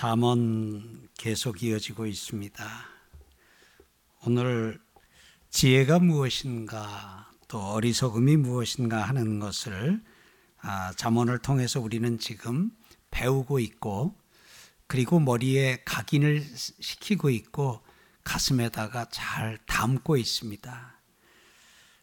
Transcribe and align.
잠언 0.00 1.10
계속 1.18 1.62
이어지고 1.62 2.06
있습니다. 2.06 2.66
오늘 4.24 4.80
지혜가 5.50 5.98
무엇인가 5.98 7.30
또 7.48 7.60
어리석음이 7.60 8.38
무엇인가 8.38 9.02
하는 9.02 9.40
것을 9.40 10.02
아, 10.62 10.90
잠언을 10.96 11.40
통해서 11.40 11.80
우리는 11.80 12.18
지금 12.18 12.70
배우고 13.10 13.58
있고 13.58 14.18
그리고 14.86 15.20
머리에 15.20 15.82
각인을 15.84 16.46
시키고 16.56 17.28
있고 17.28 17.84
가슴에다가 18.24 19.04
잘 19.10 19.58
담고 19.66 20.16
있습니다. 20.16 20.98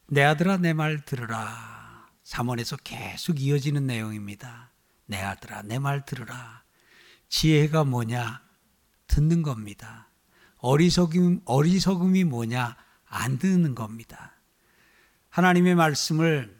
내 0.09 0.21
아들아 0.23 0.57
내 0.57 0.73
말 0.73 1.03
들으라. 1.03 2.05
잠언에서 2.23 2.77
계속 2.77 3.41
이어지는 3.41 3.87
내용입니다. 3.87 4.69
내 5.07 5.17
아들아 5.17 5.63
내 5.63 5.79
말 5.79 6.05
들으라. 6.05 6.66
지혜가 7.29 7.83
뭐냐? 7.83 8.41
듣는 9.07 9.43
겁니다. 9.43 10.09
어리석음, 10.57 11.41
어리석음이 11.45 12.23
뭐냐? 12.23 12.75
안 13.07 13.37
듣는 13.39 13.75
겁니다. 13.75 14.33
하나님의 15.29 15.75
말씀을 15.75 16.59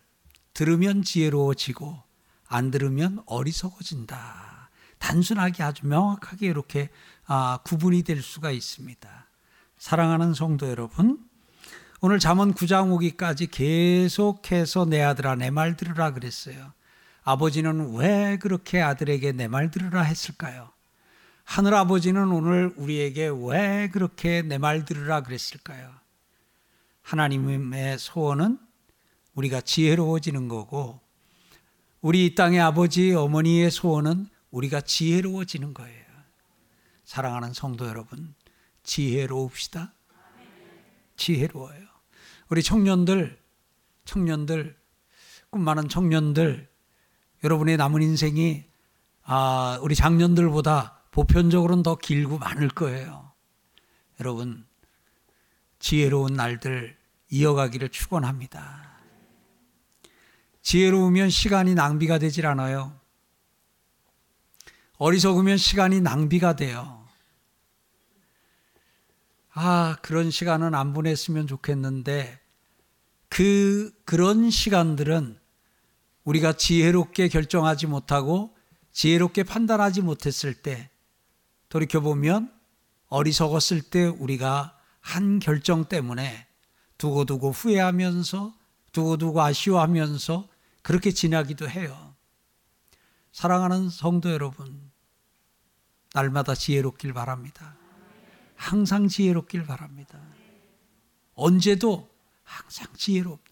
들으면 0.53 1.03
지혜로워지고 1.03 2.01
안 2.47 2.71
들으면 2.71 3.21
어리석어진다. 3.25 4.69
단순하게 4.99 5.63
아주 5.63 5.85
명확하게 5.85 6.47
이렇게 6.47 6.89
아, 7.25 7.59
구분이 7.63 8.03
될 8.03 8.21
수가 8.21 8.51
있습니다. 8.51 9.27
사랑하는 9.77 10.33
성도 10.33 10.67
여러분, 10.69 11.19
오늘 11.99 12.19
잠언 12.19 12.53
9장 12.53 12.91
오기까지 12.93 13.47
계속해서 13.47 14.85
내 14.85 15.01
아들아 15.01 15.35
내 15.35 15.49
말 15.49 15.75
들으라 15.75 16.13
그랬어요. 16.13 16.73
아버지는 17.31 17.93
왜 17.95 18.37
그렇게 18.37 18.81
아들에게 18.81 19.33
내 19.33 19.49
말 19.49 19.69
들으라 19.69 20.01
했을까요? 20.03 20.71
하늘 21.43 21.73
아버지는 21.73 22.31
오늘 22.31 22.73
우리에게 22.77 23.29
왜 23.47 23.89
그렇게 23.91 24.41
내 24.43 24.57
말 24.57 24.85
들으라 24.85 25.23
그랬을까요? 25.23 25.91
하나님의 27.01 27.99
소원은 27.99 28.57
우리가 29.35 29.59
지혜로워지는 29.59 30.47
거고, 30.47 31.01
우리 31.99 32.27
이 32.27 32.33
땅의 32.35 32.61
아버지, 32.61 33.13
어머니의 33.13 33.71
소원은 33.71 34.29
우리가 34.51 34.79
지혜로워지는 34.79 35.73
거예요. 35.73 36.05
사랑하는 37.03 37.51
성도 37.51 37.87
여러분, 37.87 38.35
지혜로웁시다. 38.83 39.91
지혜로워요. 41.17 41.87
우리 42.47 42.63
청년들, 42.63 43.37
청년들, 44.05 44.77
꿈 45.49 45.61
많은 45.61 45.89
청년들, 45.89 46.69
여러분의 47.43 47.77
남은 47.77 48.01
인생이 48.01 48.65
아, 49.23 49.77
우리 49.81 49.93
작년들보다 49.95 51.01
보편적으로는 51.11 51.83
더 51.83 51.95
길고 51.95 52.37
많을 52.37 52.69
거예요. 52.69 53.31
여러분, 54.19 54.65
지혜로운 55.79 56.33
날들 56.33 56.97
이어가기를 57.29 57.89
축원합니다. 57.89 58.87
지혜로우면 60.61 61.29
시간이 61.29 61.75
낭비가 61.75 62.17
되질 62.19 62.45
않아요. 62.45 62.99
어리석으면 64.97 65.57
시간이 65.57 66.01
낭비가 66.01 66.55
돼요. 66.55 67.05
아, 69.51 69.97
그런 70.01 70.31
시간은 70.31 70.75
안 70.75 70.93
보냈으면 70.93 71.47
좋겠는데, 71.47 72.39
그, 73.29 73.91
그런 74.05 74.49
시간들은 74.49 75.39
우리가 76.27 76.53
지혜롭게 76.53 77.29
결정하지 77.29 77.87
못하고 77.87 78.53
지혜롭게 78.91 79.43
판단하지 79.43 80.01
못했을 80.01 80.53
때 80.53 80.89
돌이켜보면 81.69 82.53
어리석었을 83.07 83.81
때 83.83 84.07
우리가 84.07 84.77
한 84.99 85.39
결정 85.39 85.85
때문에 85.85 86.45
두고두고 86.97 87.51
후회하면서 87.51 88.53
두고두고 88.91 89.41
아쉬워하면서 89.41 90.49
그렇게 90.81 91.11
지나기도 91.11 91.69
해요. 91.69 92.13
사랑하는 93.31 93.89
성도 93.89 94.31
여러분, 94.31 94.91
날마다 96.13 96.55
지혜롭길 96.55 97.13
바랍니다. 97.13 97.77
항상 98.55 99.07
지혜롭길 99.07 99.65
바랍니다. 99.65 100.19
언제도 101.35 102.09
항상 102.43 102.87
지혜롭다. 102.95 103.46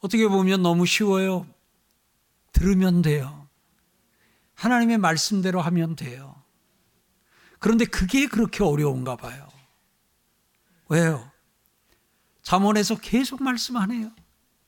어떻게 0.00 0.26
보면 0.28 0.62
너무 0.62 0.86
쉬워요. 0.86 1.46
들으면 2.52 3.02
돼요. 3.02 3.48
하나님의 4.54 4.98
말씀대로 4.98 5.60
하면 5.60 5.96
돼요. 5.96 6.34
그런데 7.58 7.84
그게 7.84 8.26
그렇게 8.26 8.62
어려운가 8.64 9.16
봐요. 9.16 9.48
왜요? 10.88 11.30
잠언에서 12.42 12.96
계속 12.98 13.42
말씀하네요. 13.42 14.10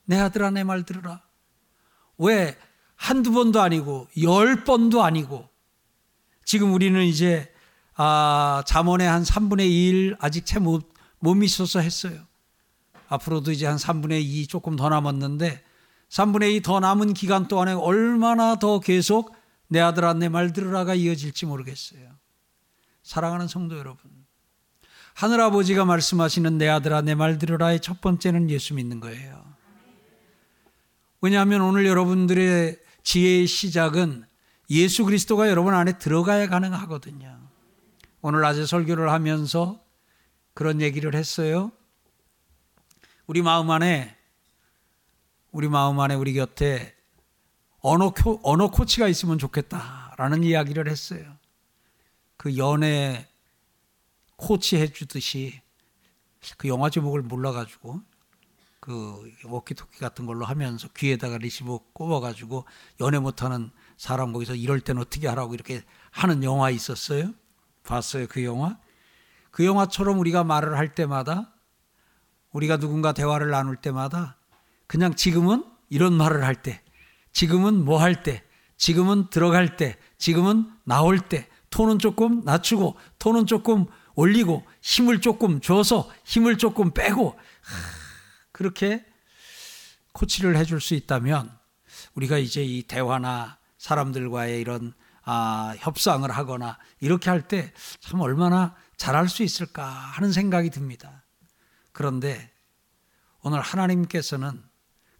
내 0.05 0.19
아들아 0.19 0.51
내 0.51 0.63
말 0.63 0.83
들으라. 0.83 1.23
왜 2.17 2.57
한두 2.95 3.31
번도 3.31 3.61
아니고 3.61 4.07
열 4.21 4.63
번도 4.63 5.03
아니고 5.03 5.49
지금 6.45 6.73
우리는 6.73 7.01
이제 7.03 7.51
아, 7.95 8.63
잠언의 8.67 9.07
한 9.07 9.23
3분의 9.23 9.69
1 9.69 10.17
아직 10.19 10.45
채 10.45 10.59
못 10.59 10.91
못 11.23 11.35
미쳐서 11.35 11.79
했어요. 11.81 12.25
앞으로도 13.11 13.51
이제 13.51 13.65
한 13.67 13.75
3분의 13.75 14.21
2 14.23 14.47
조금 14.47 14.75
더 14.77 14.87
남았는데 14.89 15.61
3분의 16.09 16.55
2 16.57 16.61
더 16.61 16.79
남은 16.79 17.13
기간 17.13 17.47
동안에 17.47 17.73
얼마나 17.73 18.55
더 18.57 18.79
계속 18.79 19.35
내 19.67 19.79
아들아 19.79 20.13
내 20.13 20.29
말 20.29 20.53
들으라가 20.53 20.95
이어질지 20.95 21.45
모르겠어요. 21.45 22.09
사랑하는 23.03 23.47
성도 23.47 23.77
여러분. 23.77 24.09
하늘아버지가 25.13 25.83
말씀하시는 25.85 26.57
내 26.57 26.67
아들아 26.69 27.01
내 27.01 27.15
말 27.15 27.37
들으라의 27.37 27.81
첫 27.81 27.99
번째는 28.01 28.49
예수 28.49 28.73
믿는 28.75 28.99
거예요. 29.01 29.43
왜냐하면 31.21 31.61
오늘 31.61 31.85
여러분들의 31.85 32.77
지혜의 33.03 33.47
시작은 33.47 34.25
예수 34.69 35.03
그리스도가 35.05 35.49
여러분 35.49 35.73
안에 35.73 35.97
들어가야 35.97 36.47
가능하거든요. 36.47 37.39
오늘 38.21 38.41
낮에 38.41 38.65
설교를 38.65 39.11
하면서 39.11 39.81
그런 40.53 40.79
얘기를 40.81 41.13
했어요. 41.13 41.71
우리 43.31 43.41
마음 43.41 43.71
안에 43.71 44.13
우리 45.53 45.69
마음 45.69 46.01
안에 46.01 46.15
우리 46.15 46.33
곁에 46.33 46.93
언어 47.79 48.09
코, 48.09 48.41
언어 48.43 48.69
코치가 48.69 49.07
있으면 49.07 49.37
좋겠다라는 49.37 50.43
이야기를 50.43 50.89
했어요. 50.89 51.37
그 52.35 52.57
연애 52.57 53.29
코치 54.35 54.75
해주듯이 54.75 55.61
그 56.57 56.67
영화 56.67 56.89
제목을 56.89 57.21
몰라가지고 57.21 58.01
그 58.81 59.31
워키토키 59.45 59.99
같은 59.99 60.25
걸로 60.25 60.43
하면서 60.43 60.89
귀에다가 60.89 61.37
리시버 61.37 61.85
꼽아가지고 61.93 62.65
연애 62.99 63.17
못하는 63.17 63.71
사람 63.95 64.33
거기서 64.33 64.55
이럴 64.55 64.81
땐 64.81 64.97
어떻게 64.97 65.29
하라고 65.29 65.53
이렇게 65.53 65.85
하는 66.09 66.43
영화 66.43 66.69
있었어요. 66.69 67.33
봤어요 67.83 68.27
그 68.27 68.43
영화? 68.43 68.77
그 69.51 69.63
영화처럼 69.65 70.19
우리가 70.19 70.43
말을 70.43 70.77
할 70.77 70.93
때마다 70.93 71.53
우리가 72.51 72.77
누군가 72.77 73.13
대화를 73.13 73.49
나눌 73.49 73.75
때마다 73.75 74.37
그냥 74.87 75.15
지금은 75.15 75.63
이런 75.89 76.13
말을 76.13 76.43
할 76.43 76.55
때, 76.61 76.81
지금은 77.33 77.85
뭐 77.85 77.99
할 78.01 78.23
때, 78.23 78.43
지금은 78.77 79.29
들어갈 79.29 79.77
때, 79.77 79.97
지금은 80.17 80.69
나올 80.83 81.19
때, 81.19 81.47
톤은 81.69 81.99
조금 81.99 82.43
낮추고, 82.43 82.97
톤은 83.19 83.45
조금 83.45 83.85
올리고, 84.15 84.65
힘을 84.81 85.21
조금 85.21 85.61
줘서 85.61 86.09
힘을 86.25 86.57
조금 86.57 86.91
빼고, 86.93 87.37
그렇게 88.51 89.05
코치를 90.13 90.57
해줄 90.57 90.81
수 90.81 90.93
있다면 90.93 91.57
우리가 92.15 92.37
이제 92.37 92.63
이 92.63 92.83
대화나 92.83 93.57
사람들과의 93.77 94.59
이런 94.59 94.93
아, 95.23 95.73
협상을 95.79 96.29
하거나 96.29 96.77
이렇게 96.99 97.29
할 97.29 97.47
때 97.47 97.71
참 97.99 98.19
얼마나 98.21 98.75
잘할 98.97 99.29
수 99.29 99.43
있을까 99.43 99.83
하는 99.85 100.31
생각이 100.31 100.69
듭니다. 100.71 101.20
그런데 101.91 102.51
오늘 103.41 103.61
하나님께서는 103.61 104.61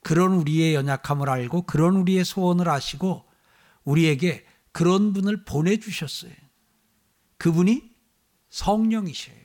그런 0.03 0.33
우리의 0.33 0.73
연약함을 0.75 1.29
알고 1.29 1.63
그런 1.63 1.95
우리의 1.97 2.25
소원을 2.25 2.69
아시고 2.69 3.25
우리에게 3.83 4.45
그런 4.71 5.13
분을 5.13 5.43
보내주셨어요. 5.43 6.33
그분이 7.37 7.91
성령이셔요. 8.49 9.35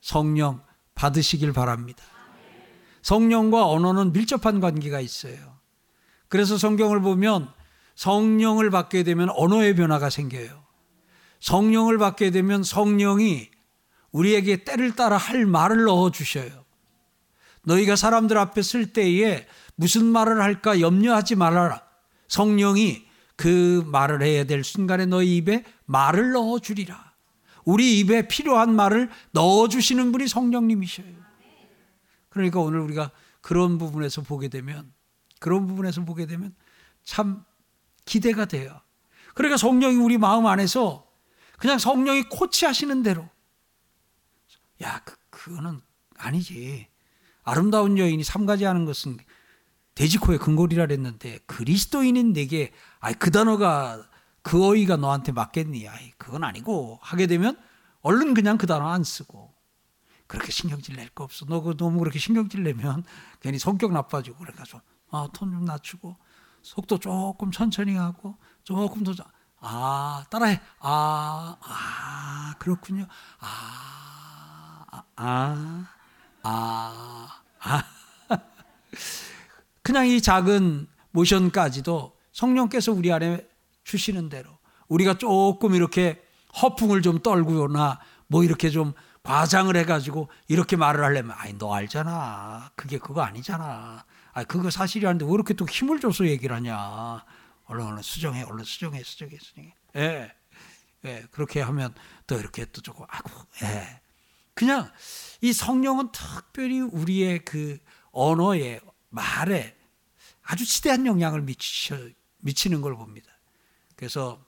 성령 0.00 0.62
받으시길 0.94 1.52
바랍니다. 1.52 2.04
성령과 3.02 3.68
언어는 3.68 4.12
밀접한 4.12 4.60
관계가 4.60 5.00
있어요. 5.00 5.58
그래서 6.28 6.58
성경을 6.58 7.00
보면 7.00 7.52
성령을 7.94 8.70
받게 8.70 9.02
되면 9.02 9.30
언어의 9.30 9.74
변화가 9.74 10.10
생겨요. 10.10 10.64
성령을 11.40 11.98
받게 11.98 12.30
되면 12.30 12.62
성령이 12.62 13.50
우리에게 14.16 14.64
때를 14.64 14.96
따라 14.96 15.18
할 15.18 15.44
말을 15.44 15.84
넣어 15.84 16.10
주셔요. 16.10 16.64
너희가 17.64 17.96
사람들 17.96 18.38
앞에 18.38 18.62
쓸 18.62 18.92
때에 18.92 19.46
무슨 19.74 20.06
말을 20.06 20.40
할까 20.40 20.80
염려하지 20.80 21.34
말아라. 21.36 21.82
성령이 22.28 23.06
그 23.36 23.84
말을 23.86 24.22
해야 24.22 24.44
될 24.44 24.64
순간에 24.64 25.04
너희 25.04 25.36
입에 25.36 25.64
말을 25.84 26.32
넣어 26.32 26.58
주리라. 26.60 27.12
우리 27.64 27.98
입에 27.98 28.26
필요한 28.26 28.74
말을 28.74 29.10
넣어 29.32 29.68
주시는 29.68 30.12
분이 30.12 30.28
성령님이셔요. 30.28 31.26
그러니까 32.30 32.60
오늘 32.60 32.80
우리가 32.80 33.10
그런 33.42 33.76
부분에서 33.76 34.22
보게 34.22 34.48
되면 34.48 34.92
그런 35.40 35.66
부분에서 35.66 36.04
보게 36.04 36.26
되면 36.26 36.54
참 37.04 37.44
기대가 38.06 38.46
돼요. 38.46 38.80
그러니까 39.34 39.58
성령이 39.58 39.96
우리 39.96 40.16
마음 40.16 40.46
안에서 40.46 41.06
그냥 41.58 41.78
성령이 41.78 42.24
코치하시는 42.30 43.02
대로 43.02 43.28
야, 44.82 45.00
그, 45.04 45.16
그거는 45.30 45.80
아니지. 46.18 46.88
아름다운 47.44 47.98
여인이 47.98 48.22
삼가지 48.24 48.64
하는 48.64 48.84
것은 48.84 49.18
돼지코의 49.94 50.38
근골이라 50.38 50.86
그랬는데 50.86 51.38
그리스도인인 51.46 52.32
내게 52.32 52.72
아이 53.00 53.14
그 53.14 53.30
단어가 53.30 54.08
그 54.42 54.64
어이가 54.64 54.96
너한테 54.96 55.32
맞겠니? 55.32 55.88
아이 55.88 56.12
그건 56.18 56.44
아니고 56.44 56.98
하게 57.02 57.26
되면 57.26 57.58
얼른 58.02 58.34
그냥 58.34 58.58
그 58.58 58.66
단어 58.66 58.88
안 58.88 59.04
쓰고 59.04 59.54
그렇게 60.26 60.50
신경질 60.52 60.96
낼 60.96 61.08
거 61.10 61.24
없어. 61.24 61.46
너 61.46 61.62
그 61.62 61.76
너무 61.76 61.98
그렇게 62.00 62.18
신경질 62.18 62.62
내면 62.64 63.04
괜히 63.40 63.58
성격 63.58 63.92
나빠지고 63.92 64.38
그래가지고 64.38 64.80
아, 65.10 65.28
톤좀 65.32 65.64
낮추고 65.64 66.16
속도 66.62 66.98
조금 66.98 67.50
천천히 67.52 67.94
하고 67.96 68.36
조금 68.64 69.04
더 69.04 69.12
아, 69.60 70.24
따라해. 70.30 70.60
아, 70.80 71.56
아, 71.60 72.54
그렇군요. 72.58 73.06
아, 73.38 74.35
아, 75.16 75.86
아, 76.42 76.42
아. 76.42 77.42
아. 77.60 77.84
그냥 79.82 80.06
이 80.06 80.20
작은 80.20 80.88
모션까지도 81.10 82.16
성령께서 82.32 82.92
우리 82.92 83.12
안에 83.12 83.46
주시는 83.84 84.28
대로 84.28 84.50
우리가 84.88 85.18
조금 85.18 85.74
이렇게 85.74 86.22
허풍을 86.62 87.02
좀 87.02 87.20
떨고나 87.20 88.00
뭐 88.28 88.44
이렇게 88.44 88.70
좀 88.70 88.92
과장을 89.22 89.74
해가지고 89.76 90.28
이렇게 90.48 90.76
말을 90.76 91.02
하려면 91.02 91.36
아니 91.38 91.56
너 91.58 91.74
알잖아 91.74 92.70
그게 92.76 92.98
그거 92.98 93.22
아니잖아 93.22 94.04
아 94.32 94.44
그거 94.44 94.70
사실이 94.70 95.06
아닌데 95.06 95.24
왜 95.24 95.32
이렇게 95.32 95.54
또 95.54 95.66
힘을 95.66 96.00
줘서 96.00 96.26
얘기를 96.26 96.54
하냐 96.54 97.24
얼른 97.64 97.86
얼른 97.86 98.02
수정해 98.02 98.42
얼른 98.42 98.64
수정해 98.64 99.02
수정해 99.02 99.36
수정해 99.40 99.74
예, 99.96 100.32
예 101.04 101.24
그렇게 101.30 101.60
하면 101.62 101.94
또 102.26 102.38
이렇게 102.38 102.66
또 102.66 102.80
조금 102.80 103.04
아고 103.08 103.30
예 103.62 104.00
그냥 104.56 104.90
이 105.42 105.52
성령은 105.52 106.12
특별히 106.12 106.80
우리의 106.80 107.44
그 107.44 107.78
언어에 108.10 108.80
말에 109.10 109.76
아주 110.42 110.64
지대한 110.64 111.06
영향을 111.06 111.42
미치셔, 111.42 111.98
미치는 112.38 112.80
걸 112.80 112.96
봅니다. 112.96 113.30
그래서 113.96 114.42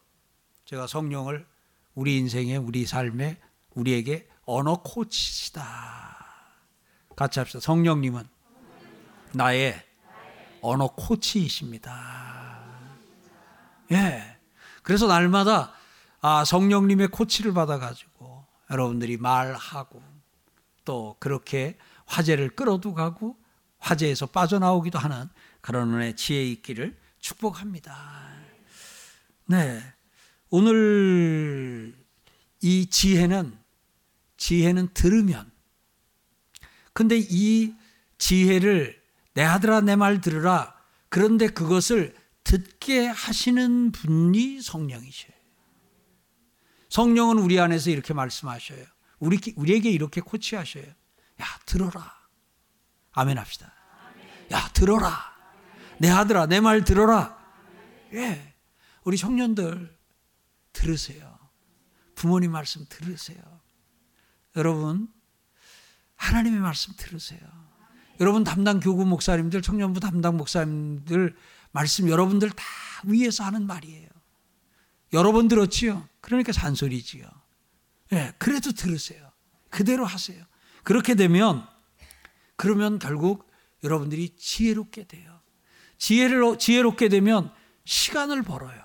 제가 0.64 0.86
성령을 0.86 1.46
우리 1.94 2.16
인생에 2.16 2.56
우리 2.56 2.86
삶에 2.86 3.38
우리에게 3.74 4.26
언어 4.46 4.82
코치시다. 4.82 6.16
같이 7.14 7.38
합시다. 7.38 7.60
성령님은 7.60 8.24
나의 9.34 9.84
언어 10.62 10.86
코치이십니다. 10.86 12.64
예. 13.92 14.38
그래서 14.82 15.06
날마다 15.06 15.74
아, 16.22 16.46
성령님의 16.46 17.08
코치를 17.08 17.52
받아가지고 17.52 18.17
여러분들이 18.70 19.16
말하고 19.16 20.02
또 20.84 21.16
그렇게 21.18 21.76
화제를 22.06 22.50
끌어도 22.50 22.94
가고 22.94 23.36
화제에서 23.78 24.26
빠져나오기도 24.26 24.98
하는 24.98 25.28
그런 25.60 25.92
은혜 25.94 26.14
지혜 26.14 26.44
있기를 26.44 26.96
축복합니다. 27.20 28.28
네. 29.46 29.82
오늘 30.50 31.94
이 32.62 32.86
지혜는 32.86 33.56
지혜는 34.36 34.88
들으면 34.94 35.50
근데 36.92 37.18
이 37.18 37.74
지혜를 38.18 39.00
내 39.34 39.42
아들아 39.44 39.82
내 39.82 39.94
말 39.94 40.20
들으라 40.20 40.74
그런데 41.08 41.46
그것을 41.48 42.14
듣게 42.44 43.06
하시는 43.06 43.92
분이 43.92 44.60
성령이셔요. 44.62 45.37
성령은 46.88 47.38
우리 47.38 47.58
안에서 47.60 47.90
이렇게 47.90 48.14
말씀하셔요. 48.14 48.84
우리, 49.18 49.40
우리에게 49.56 49.90
이렇게 49.90 50.20
코치하셔요. 50.20 50.84
야, 50.84 51.44
들어라. 51.66 52.16
아멘 53.12 53.38
합시다. 53.38 53.72
야, 54.52 54.68
들어라. 54.72 55.36
내 55.98 56.08
아들아, 56.10 56.46
내 56.46 56.60
말 56.60 56.84
들어라. 56.84 57.36
예. 58.14 58.54
우리 59.04 59.16
청년들 59.16 59.96
들으세요. 60.72 61.38
부모님 62.14 62.52
말씀 62.52 62.84
들으세요. 62.88 63.38
여러분, 64.56 65.08
하나님의 66.16 66.60
말씀 66.60 66.94
들으세요. 66.96 67.40
여러분 68.20 68.42
담당 68.42 68.80
교구 68.80 69.04
목사님들, 69.04 69.62
청년부 69.62 70.00
담당 70.00 70.36
목사님들 70.36 71.36
말씀 71.70 72.08
여러분들 72.08 72.50
다 72.50 72.64
위에서 73.04 73.44
하는 73.44 73.66
말이에요. 73.66 74.08
여러 75.12 75.32
번 75.32 75.48
들었지요? 75.48 76.06
그러니까 76.20 76.52
잔소리지요. 76.52 77.26
예, 78.12 78.32
그래도 78.38 78.72
들으세요. 78.72 79.30
그대로 79.70 80.04
하세요. 80.04 80.44
그렇게 80.82 81.14
되면 81.14 81.66
그러면 82.56 82.98
결국 82.98 83.50
여러분들이 83.84 84.30
지혜롭게 84.36 85.04
돼요. 85.04 85.40
지혜를 85.98 86.58
지혜롭게 86.58 87.08
되면 87.08 87.52
시간을 87.84 88.42
벌어요. 88.42 88.80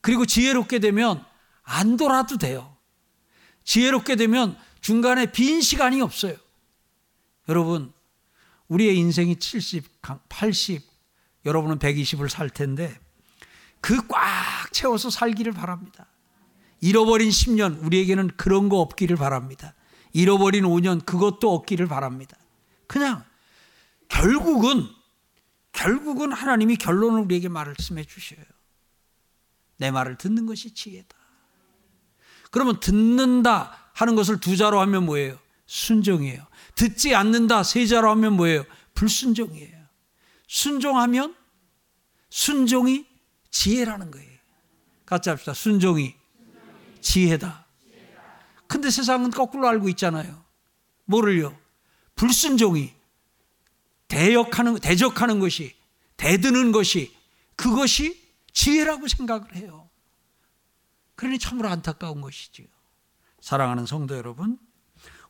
그리고 0.00 0.26
지혜롭게 0.26 0.78
되면 0.78 1.24
안 1.62 1.96
돌아도 1.96 2.36
돼요. 2.38 2.76
지혜롭게 3.64 4.16
되면 4.16 4.56
중간에 4.80 5.32
빈 5.32 5.60
시간이 5.60 6.00
없어요. 6.00 6.36
여러분, 7.48 7.92
우리의 8.68 8.96
인생이 8.96 9.36
70, 9.36 10.02
80, 10.28 10.82
여러분은 11.46 11.78
120을 11.78 12.28
살 12.28 12.48
텐데 12.50 12.98
그 13.80 14.06
꽉 14.08 14.63
채워서 14.74 15.08
살기를 15.08 15.52
바랍니다. 15.52 16.06
잃어버린 16.80 17.30
10년, 17.30 17.82
우리에게는 17.82 18.32
그런 18.36 18.68
거 18.68 18.80
없기를 18.80 19.16
바랍니다. 19.16 19.74
잃어버린 20.12 20.64
5년, 20.64 21.06
그것도 21.06 21.54
없기를 21.54 21.86
바랍니다. 21.86 22.36
그냥 22.86 23.24
결국은, 24.08 24.86
결국은 25.72 26.32
하나님이 26.32 26.76
결론을 26.76 27.22
우리에게 27.22 27.48
말씀해 27.48 28.04
주셔요. 28.04 28.40
내 29.78 29.90
말을 29.90 30.18
듣는 30.18 30.44
것이 30.44 30.74
지혜다. 30.74 31.16
그러면 32.50 32.78
듣는다 32.80 33.90
하는 33.94 34.14
것을 34.14 34.40
두 34.40 34.56
자로 34.56 34.80
하면 34.80 35.06
뭐예요? 35.06 35.38
순종이에요. 35.66 36.46
듣지 36.74 37.14
않는다 37.14 37.62
세 37.62 37.86
자로 37.86 38.10
하면 38.10 38.34
뭐예요? 38.34 38.64
불순종이에요. 38.94 39.84
순종하면 40.46 41.34
순종이 42.28 43.06
지혜라는 43.50 44.10
거예요. 44.10 44.33
같이 45.06 45.30
합시다. 45.30 45.54
순종이 45.54 46.14
지혜다. 47.00 47.64
근데 48.66 48.90
세상은 48.90 49.30
거꾸로 49.30 49.68
알고 49.68 49.88
있잖아요. 49.90 50.42
뭐를요? 51.04 51.56
불순종이 52.16 52.92
대역하는 54.08 54.78
대적하는 54.78 55.38
것이 55.40 55.74
대드는 56.16 56.72
것이 56.72 57.14
그것이 57.56 58.22
지혜라고 58.52 59.08
생각을 59.08 59.56
해요. 59.56 59.88
그러니 61.16 61.38
참으로 61.38 61.68
안타까운 61.68 62.20
것이지요. 62.20 62.66
사랑하는 63.40 63.86
성도 63.86 64.16
여러분, 64.16 64.58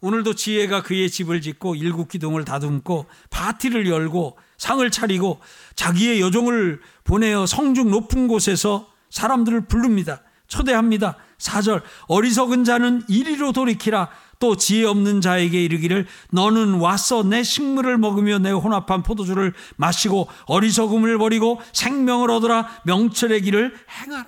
오늘도 0.00 0.34
지혜가 0.34 0.82
그의 0.82 1.10
집을 1.10 1.40
짓고 1.40 1.74
일국 1.74 2.08
기둥을 2.08 2.44
다듬고 2.44 3.06
파티를 3.30 3.88
열고 3.88 4.38
상을 4.58 4.88
차리고 4.90 5.40
자기의 5.74 6.20
여종을 6.20 6.80
보내어 7.04 7.46
성중 7.46 7.90
높은 7.90 8.28
곳에서 8.28 8.92
사람들을 9.14 9.66
부릅니다. 9.66 10.22
초대합니다. 10.48 11.16
4절 11.38 11.82
어리석은 12.08 12.64
자는 12.64 13.02
이리로 13.08 13.52
돌이키라 13.52 14.10
또 14.40 14.56
지혜 14.56 14.84
없는 14.84 15.20
자에게 15.20 15.64
이르기를 15.64 16.06
너는 16.32 16.74
와서 16.80 17.22
내 17.22 17.44
식물을 17.44 17.96
먹으며 17.96 18.40
내 18.40 18.50
혼합한 18.50 19.04
포도주를 19.04 19.54
마시고 19.76 20.28
어리석음을 20.46 21.16
버리고 21.18 21.60
생명을 21.72 22.30
얻으라 22.30 22.82
명철의 22.84 23.42
길을 23.42 23.76
행하라. 23.88 24.26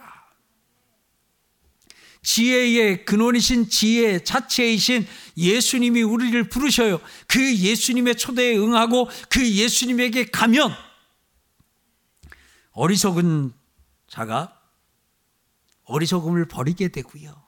지혜의 2.22 3.04
근원이신 3.04 3.68
지혜 3.68 4.22
자체이신 4.22 5.06
예수님이 5.36 6.02
우리를 6.02 6.48
부르셔요. 6.48 7.00
그 7.26 7.56
예수님의 7.56 8.16
초대에 8.16 8.56
응하고 8.56 9.08
그 9.28 9.48
예수님에게 9.48 10.26
가면 10.26 10.72
어리석은 12.72 13.52
자가 14.08 14.56
어리석음을 15.86 16.46
버리게 16.46 16.88
되고요. 16.88 17.46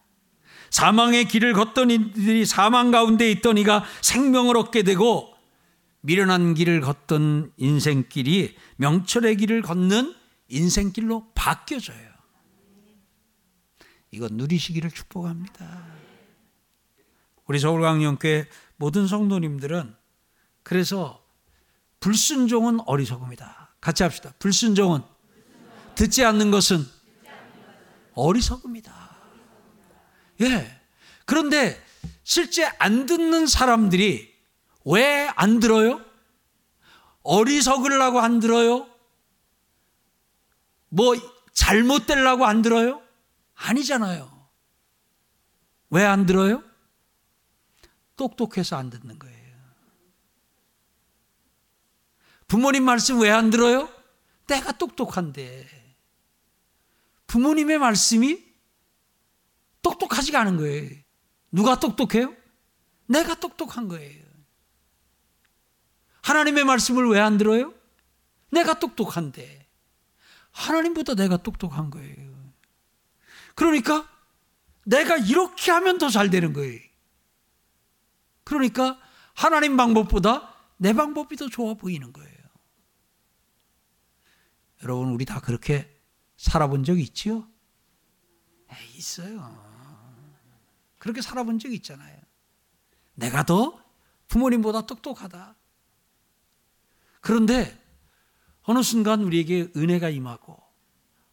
사망의 0.70 1.26
길을 1.26 1.52
걷던 1.54 1.90
이들이 1.90 2.44
사망 2.44 2.90
가운데 2.90 3.30
있던 3.30 3.58
이가 3.58 3.84
생명을 4.02 4.56
얻게 4.56 4.82
되고 4.82 5.34
미련한 6.00 6.54
길을 6.54 6.80
걷던 6.80 7.52
인생길이 7.56 8.56
명철의 8.76 9.36
길을 9.36 9.62
걷는 9.62 10.14
인생길로 10.48 11.32
바뀌어져요. 11.34 12.08
이건 14.10 14.30
누리시기를 14.32 14.90
축복합니다. 14.90 15.86
우리 17.46 17.58
서울강령교회 17.58 18.46
모든 18.76 19.06
성도님들은 19.06 19.94
그래서 20.62 21.22
불순종은 22.00 22.80
어리석음이다. 22.86 23.74
같이 23.80 24.02
합시다. 24.02 24.32
불순종은 24.38 25.02
듣지 25.94 26.24
않는 26.24 26.50
것은 26.50 26.84
어리석음이다. 28.18 29.16
예. 30.42 30.80
그런데 31.24 31.80
실제 32.24 32.64
안 32.78 33.06
듣는 33.06 33.46
사람들이 33.46 34.34
왜 34.84 35.28
안 35.36 35.60
들어요? 35.60 36.04
어리석으려고 37.22 38.20
안 38.20 38.40
들어요? 38.40 38.88
뭐 40.88 41.14
잘못되려고 41.52 42.44
안 42.46 42.62
들어요? 42.62 43.02
아니잖아요. 43.54 44.48
왜 45.90 46.04
안 46.04 46.26
들어요? 46.26 46.62
똑똑해서 48.16 48.76
안 48.76 48.90
듣는 48.90 49.18
거예요. 49.18 49.38
부모님 52.48 52.84
말씀 52.84 53.20
왜 53.20 53.30
안 53.30 53.50
들어요? 53.50 53.88
내가 54.46 54.72
똑똑한데. 54.72 55.77
부모님의 57.28 57.78
말씀이 57.78 58.44
똑똑하지가 59.82 60.40
않은 60.40 60.56
거예요. 60.56 60.90
누가 61.52 61.78
똑똑해요? 61.78 62.34
내가 63.06 63.34
똑똑한 63.36 63.88
거예요. 63.88 64.26
하나님의 66.22 66.64
말씀을 66.64 67.08
왜 67.08 67.20
안 67.20 67.38
들어요? 67.38 67.72
내가 68.50 68.78
똑똑한데. 68.78 69.66
하나님보다 70.50 71.14
내가 71.14 71.36
똑똑한 71.36 71.90
거예요. 71.90 72.52
그러니까 73.54 74.08
내가 74.84 75.16
이렇게 75.16 75.70
하면 75.70 75.98
더 75.98 76.08
잘 76.10 76.30
되는 76.30 76.52
거예요. 76.52 76.80
그러니까 78.44 78.98
하나님 79.34 79.76
방법보다 79.76 80.54
내 80.78 80.92
방법이 80.92 81.36
더 81.36 81.48
좋아 81.48 81.74
보이는 81.74 82.12
거예요. 82.12 82.38
여러분, 84.82 85.08
우리 85.10 85.24
다 85.24 85.40
그렇게 85.40 85.97
살아본 86.38 86.84
적 86.84 86.98
있지요? 86.98 87.46
에이, 88.70 88.96
있어요. 88.96 89.68
그렇게 90.98 91.20
살아본 91.20 91.58
적 91.58 91.72
있잖아요. 91.72 92.18
내가 93.14 93.44
더 93.44 93.82
부모님보다 94.28 94.86
똑똑하다. 94.86 95.56
그런데 97.20 97.78
어느 98.62 98.82
순간 98.82 99.22
우리에게 99.22 99.72
은혜가 99.76 100.08
임하고 100.10 100.62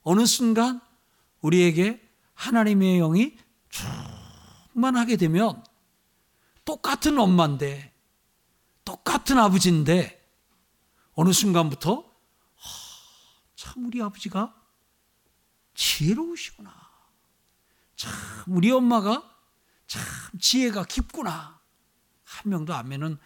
어느 0.02 0.26
순간 0.26 0.82
우리에게 1.42 2.02
하나님의 2.34 2.98
영이 2.98 3.38
충만하게 4.74 5.18
되면 5.18 5.64
똑같은 6.64 7.20
엄마인데 7.20 7.94
똑같은 8.84 9.38
아버지인데 9.38 10.22
어느 11.14 11.32
순간부터 11.32 12.12
참 13.56 13.86
우리 13.86 14.02
아버지가 14.02 14.65
지혜로우시구나. 15.76 16.74
참 17.96 18.12
우리 18.48 18.72
엄마가 18.72 19.24
참 19.88 20.04
지혜가 20.40 20.86
깊구나. 20.86 21.60
한 22.24 22.50
명도 22.50 22.74
안면은 22.74 23.18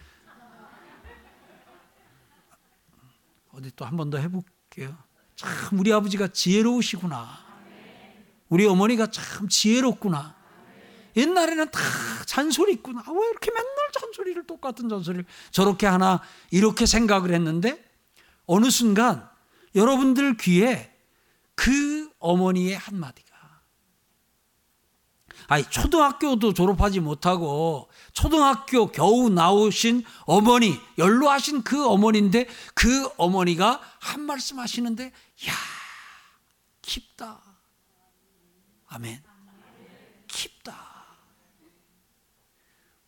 어디 3.52 3.72
또 3.76 3.86
한 3.86 3.96
번 3.98 4.10
더 4.10 4.18
해볼게요. 4.18 4.96
참 5.36 5.80
우리 5.80 5.92
아버지가 5.94 6.28
지혜로우시구나. 6.30 7.48
우리 8.50 8.66
어머니가 8.66 9.08
참 9.12 9.48
지혜롭구나. 9.48 10.36
옛날에는 11.16 11.72
다 11.72 11.80
잔소리 12.26 12.74
있구나. 12.74 13.04
왜 13.08 13.30
이렇게 13.30 13.52
맨날 13.52 13.68
잔소리를 14.00 14.46
똑같은 14.46 14.90
잔소리를 14.90 15.26
저렇게 15.52 15.88
하나 15.88 16.22
이렇게 16.52 16.86
생각을 16.86 17.34
했는데 17.34 17.84
어느 18.46 18.70
순간 18.70 19.28
여러분들 19.76 20.38
귀에 20.38 20.96
그 21.60 22.10
어머니의 22.20 22.78
한마디가. 22.78 23.38
아니 25.48 25.70
초등학교도 25.70 26.54
졸업하지 26.54 27.02
못하고 27.02 27.90
초등학교 28.14 28.90
겨우 28.94 29.30
나오신 29.30 30.06
어머니 30.22 30.80
연로하신 30.98 31.64
그 31.64 31.86
어머니인데 31.86 32.48
그 32.74 33.10
어머니가 33.18 33.82
한 34.00 34.22
말씀 34.22 34.58
하시는데 34.58 35.08
야 35.08 35.54
깊다. 36.82 37.42
아멘. 38.88 39.22
깊다. 40.28 41.18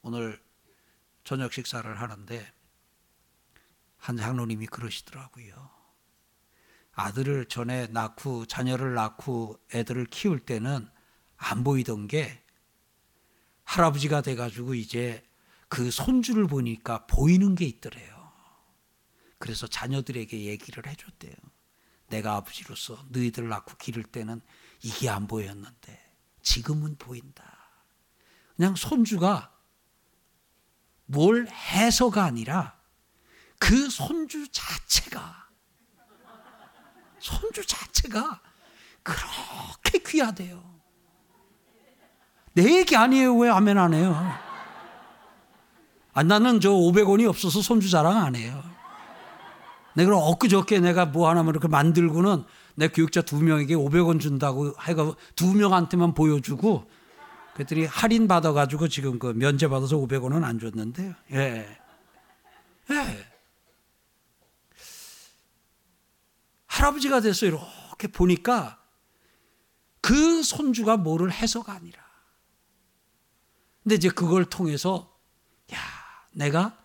오늘 0.02 0.44
저녁 1.24 1.54
식사를 1.54 2.02
하는데 2.02 2.54
한 3.98 4.18
장로님이 4.18 4.66
그러시더라고요 4.66 5.81
아들을 7.02 7.46
전에 7.46 7.88
낳고 7.88 8.46
자녀를 8.46 8.94
낳고 8.94 9.60
애들을 9.74 10.06
키울 10.06 10.40
때는 10.40 10.88
안 11.38 11.64
보이던 11.64 12.08
게 12.08 12.44
할아버지가 13.64 14.22
돼가지고 14.22 14.76
이제 14.76 15.24
그 15.68 15.90
손주를 15.90 16.48
보니까 16.48 17.08
보이는 17.08 17.56
게 17.56 17.66
있더래요. 17.66 18.32
그래서 19.40 19.66
자녀들에게 19.66 20.42
얘기를 20.42 20.86
해줬대요. 20.86 21.34
내가 22.08 22.36
아버지로서 22.36 23.04
너희들 23.10 23.48
낳고 23.48 23.78
기를 23.78 24.04
때는 24.04 24.42
이게 24.84 25.10
안 25.10 25.28
보였는데 25.28 26.12
지금은 26.44 26.98
보인다. 26.98 27.44
그냥 28.56 28.76
손주가 28.76 29.56
뭘 31.06 31.48
해서가 31.48 32.24
아니라 32.24 32.80
그 33.58 33.90
손주 33.90 34.48
자체가 34.52 35.51
손주 37.22 37.66
자체가 37.66 38.42
그렇게 39.04 40.00
귀하대요. 40.06 40.62
내 42.54 42.80
얘기 42.80 42.96
아니에요. 42.96 43.38
왜 43.38 43.50
아멘 43.50 43.78
안 43.78 43.94
해요? 43.94 44.16
아, 46.14 46.24
나는 46.24 46.60
저 46.60 46.72
500원이 46.72 47.28
없어서 47.30 47.62
손주 47.62 47.90
자랑 47.90 48.18
안 48.18 48.36
해요. 48.36 48.62
내가 49.94 50.18
엊그저께 50.18 50.80
내가 50.80 51.06
뭐 51.06 51.30
하나만 51.30 51.54
이렇게 51.54 51.68
만들고는 51.68 52.44
내 52.76 52.88
교육자 52.88 53.22
두 53.22 53.42
명에게 53.42 53.76
500원 53.76 54.20
준다고 54.20 54.74
해가 54.82 55.14
두 55.36 55.54
명한테만 55.54 56.14
보여주고 56.14 56.90
그랬더니 57.54 57.86
할인 57.86 58.28
받아가지고 58.28 58.88
지금 58.88 59.20
그 59.20 59.34
면제 59.36 59.68
받아서 59.68 59.98
500원은 59.98 60.44
안 60.44 60.60
줬는데요. 60.60 61.14
예. 61.34 61.78
예. 62.90 63.31
할아버지가 66.72 67.20
돼서 67.20 67.46
이렇게 67.46 68.08
보니까 68.08 68.82
그 70.00 70.42
손주가 70.42 70.96
뭐를 70.96 71.32
해서가 71.32 71.74
아니라. 71.74 72.02
근데 73.84 73.96
이제 73.96 74.10
그걸 74.10 74.46
통해서 74.46 75.20
야, 75.74 75.78
내가 76.32 76.78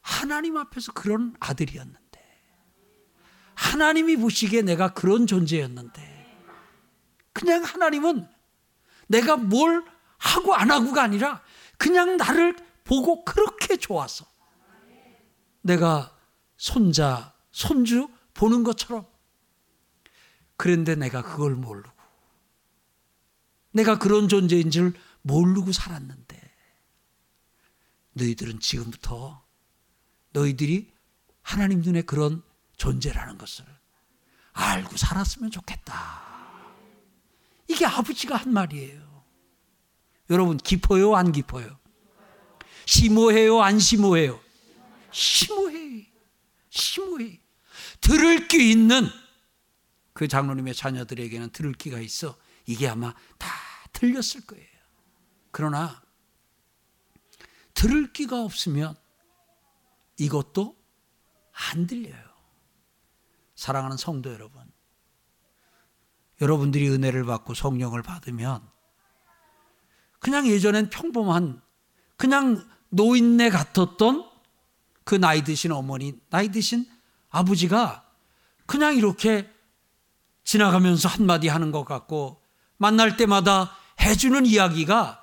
하나님 0.00 0.56
앞에서 0.56 0.92
그런 0.92 1.34
아들이었는데 1.40 2.00
하나님이 3.54 4.16
보시기에 4.16 4.62
내가 4.62 4.94
그런 4.94 5.26
존재였는데 5.26 6.14
그냥 7.32 7.64
하나님은 7.64 8.28
내가 9.08 9.36
뭘 9.36 9.84
하고 10.18 10.54
안 10.54 10.70
하고가 10.70 11.02
아니라 11.02 11.42
그냥 11.78 12.16
나를 12.16 12.54
보고 12.84 13.24
그렇게 13.24 13.76
좋아서 13.76 14.24
내가 15.62 16.16
손자, 16.56 17.34
손주 17.50 18.08
보는 18.32 18.62
것처럼 18.62 19.15
그런데 20.56 20.94
내가 20.94 21.22
그걸 21.22 21.54
모르고 21.54 21.90
내가 23.72 23.98
그런 23.98 24.28
존재인 24.28 24.70
줄 24.70 24.94
모르고 25.22 25.72
살았는데 25.72 26.40
너희들은 28.12 28.60
지금부터 28.60 29.44
너희들이 30.30 30.92
하나님 31.42 31.80
눈에 31.80 32.02
그런 32.02 32.42
존재라는 32.76 33.38
것을 33.38 33.64
알고 34.52 34.96
살았으면 34.96 35.50
좋겠다. 35.50 36.24
이게 37.68 37.84
아버지가 37.84 38.36
한 38.36 38.52
말이에요. 38.52 39.24
여러분 40.30 40.56
깊어요, 40.56 41.14
안 41.14 41.32
깊어요? 41.32 41.78
심오해요, 42.86 43.60
안 43.60 43.78
심오해요? 43.78 44.40
심오해. 45.10 46.10
심오해. 46.70 47.40
들을 48.00 48.48
귀 48.48 48.70
있는 48.70 49.08
그 50.16 50.28
장로님의 50.28 50.74
자녀들에게는 50.74 51.50
들을 51.50 51.74
귀가 51.74 52.00
있어. 52.00 52.38
이게 52.64 52.88
아마 52.88 53.14
다 53.36 53.50
들렸을 53.92 54.46
거예요. 54.46 54.66
그러나 55.50 56.02
들을 57.74 58.14
끼가 58.14 58.42
없으면 58.42 58.96
이것도 60.16 60.74
안 61.52 61.86
들려요. 61.86 62.24
사랑하는 63.56 63.98
성도 63.98 64.32
여러분, 64.32 64.62
여러분들이 66.40 66.88
은혜를 66.88 67.26
받고 67.26 67.52
성령을 67.52 68.02
받으면 68.02 68.66
그냥 70.18 70.46
예전엔 70.46 70.88
평범한 70.88 71.60
그냥 72.16 72.66
노인네 72.88 73.50
같았던 73.50 74.30
그 75.04 75.14
나이 75.14 75.44
드신 75.44 75.72
어머니, 75.72 76.18
나이 76.30 76.50
드신 76.50 76.86
아버지가 77.28 78.10
그냥 78.64 78.96
이렇게 78.96 79.54
지나가면서 80.46 81.08
한마디 81.08 81.48
하는 81.48 81.72
것 81.72 81.84
같고 81.84 82.40
만날 82.78 83.16
때마다 83.16 83.76
해주는 84.00 84.46
이야기가 84.46 85.22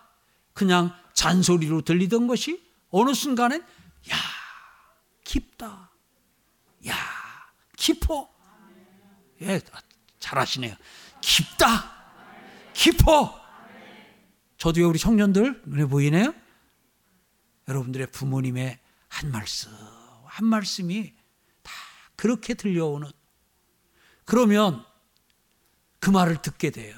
그냥 0.53 0.93
잔소리로 1.13 1.81
들리던 1.81 2.27
것이 2.27 2.61
어느 2.89 3.13
순간엔 3.13 3.61
야 3.61 4.15
깊다. 5.23 5.91
야 6.87 6.95
깊어. 7.77 8.29
예 9.41 9.61
잘하시네요. 10.19 10.75
깊다. 11.21 11.91
깊어. 12.73 13.41
저도요 14.57 14.89
우리 14.89 14.99
청년들 14.99 15.63
눈에 15.65 15.85
보이네요. 15.85 16.33
여러분들의 17.69 18.07
부모님의 18.07 18.77
한 19.07 19.31
말씀 19.31 19.71
한 20.25 20.45
말씀이 20.45 21.13
다 21.61 21.71
그렇게 22.17 22.55
들려오는. 22.55 23.09
그러면 24.25 24.85
그 26.03 26.09
말을 26.09 26.41
듣게 26.41 26.69
돼요 26.69 26.93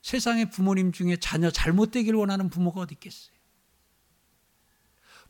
세상에 0.00 0.48
부모님 0.48 0.92
중에 0.92 1.18
자녀 1.20 1.50
잘못되기를 1.50 2.18
원하는 2.18 2.48
부모가 2.48 2.80
어디 2.80 2.94
있겠어요? 2.94 3.34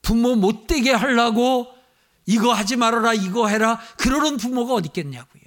부모 0.00 0.36
못되게 0.36 0.92
하려고 0.92 1.74
이거 2.24 2.52
하지 2.52 2.76
말아라, 2.76 3.14
이거 3.14 3.48
해라, 3.48 3.80
그러는 3.98 4.36
부모가 4.36 4.74
어디 4.74 4.86
있겠냐고요. 4.90 5.42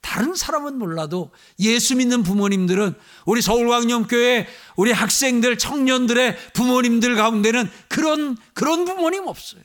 다른 0.00 0.34
사람은 0.34 0.76
몰라도 0.76 1.30
예수 1.60 1.94
믿는 1.94 2.24
부모님들은 2.24 2.94
우리 3.26 3.40
서울광염교회 3.40 4.48
우리 4.74 4.90
학생들, 4.90 5.56
청년들의 5.56 6.52
부모님들 6.52 7.14
가운데는 7.14 7.70
그런, 7.88 8.36
그런 8.54 8.86
부모님 8.86 9.28
없어요. 9.28 9.62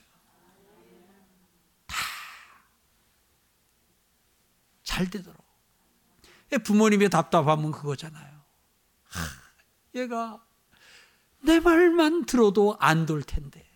잘 4.92 5.08
되더라고. 5.08 5.42
부모님의 6.64 7.08
답답함은 7.08 7.70
그거잖아요. 7.70 8.44
하, 9.04 9.20
얘가 9.94 10.44
내 11.40 11.60
말만 11.60 12.26
들어도 12.26 12.76
안 12.78 13.06
돌 13.06 13.22
텐데. 13.22 13.66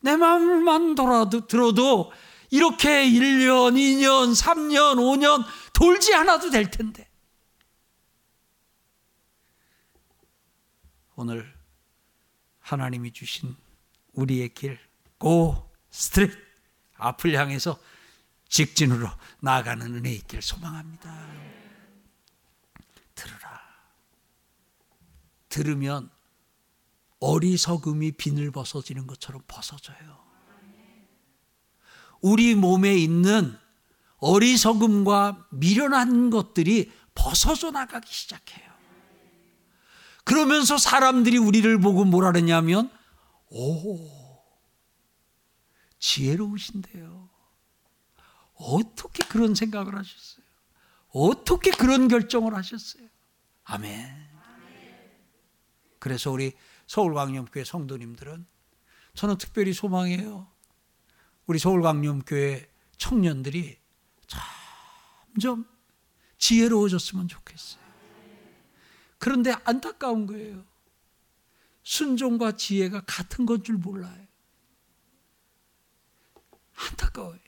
내 0.00 0.16
말만 0.16 0.94
돌아도, 0.94 1.46
들어도 1.46 2.10
이렇게 2.50 3.04
1년, 3.04 3.74
2년, 3.74 4.34
3년, 4.34 4.96
5년 4.96 5.44
돌지 5.74 6.14
않아도 6.14 6.48
될 6.48 6.70
텐데. 6.70 7.06
오늘 11.16 11.54
하나님이 12.60 13.12
주신 13.12 13.54
우리의 14.14 14.54
길, 14.54 14.78
고, 15.18 15.70
스트릿, 15.90 16.32
앞을 16.94 17.34
향해서 17.34 17.78
직진으로 18.52 19.08
나아가는 19.40 19.94
은혜의 19.94 20.18
길 20.28 20.42
소망합니다. 20.42 21.26
들으라. 23.14 23.62
들으면 25.48 26.10
어리석음이 27.18 28.12
비늘 28.12 28.50
벗어지는 28.50 29.06
것처럼 29.06 29.40
벗어져요. 29.46 30.22
우리 32.20 32.54
몸에 32.54 32.94
있는 32.94 33.58
어리석음과 34.18 35.48
미련한 35.50 36.28
것들이 36.28 36.92
벗어져 37.14 37.70
나가기 37.70 38.12
시작해요. 38.12 38.70
그러면서 40.24 40.76
사람들이 40.76 41.38
우리를 41.38 41.80
보고 41.80 42.04
뭐라 42.04 42.32
그러냐면, 42.32 42.90
오, 43.48 43.98
지혜로우신데요. 45.98 47.31
어떻게 48.62 49.26
그런 49.26 49.54
생각을 49.54 49.96
하셨어요? 49.96 50.44
어떻게 51.08 51.70
그런 51.70 52.08
결정을 52.08 52.54
하셨어요? 52.54 53.08
아멘. 53.64 54.30
그래서 55.98 56.30
우리 56.30 56.52
서울광염교회 56.86 57.64
성도님들은 57.64 58.46
저는 59.14 59.38
특별히 59.38 59.72
소망해요. 59.72 60.50
우리 61.46 61.58
서울광염교회 61.58 62.68
청년들이 62.96 63.78
점점 65.34 65.66
지혜로워졌으면 66.38 67.28
좋겠어요. 67.28 67.82
그런데 69.18 69.54
안타까운 69.64 70.26
거예요. 70.26 70.64
순종과 71.84 72.56
지혜가 72.56 73.02
같은 73.06 73.44
건 73.46 73.62
줄 73.62 73.76
몰라요. 73.76 74.26
안타까워요. 76.74 77.38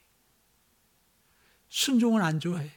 순종은 1.75 2.23
안 2.23 2.39
좋아해. 2.39 2.71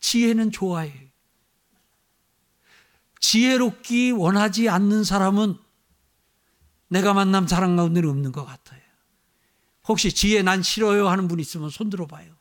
지혜는 0.00 0.52
좋아해. 0.52 1.12
지혜롭기 3.20 4.12
원하지 4.12 4.70
않는 4.70 5.04
사람은 5.04 5.58
내가 6.88 7.12
만난 7.12 7.46
사람 7.46 7.76
가운데는 7.76 8.08
없는 8.08 8.32
것 8.32 8.46
같아요. 8.46 8.80
혹시 9.86 10.14
지혜 10.14 10.40
난 10.40 10.62
싫어요 10.62 11.08
하는 11.08 11.28
분 11.28 11.40
있으면 11.40 11.68
손 11.68 11.90
들어봐요. 11.90 12.34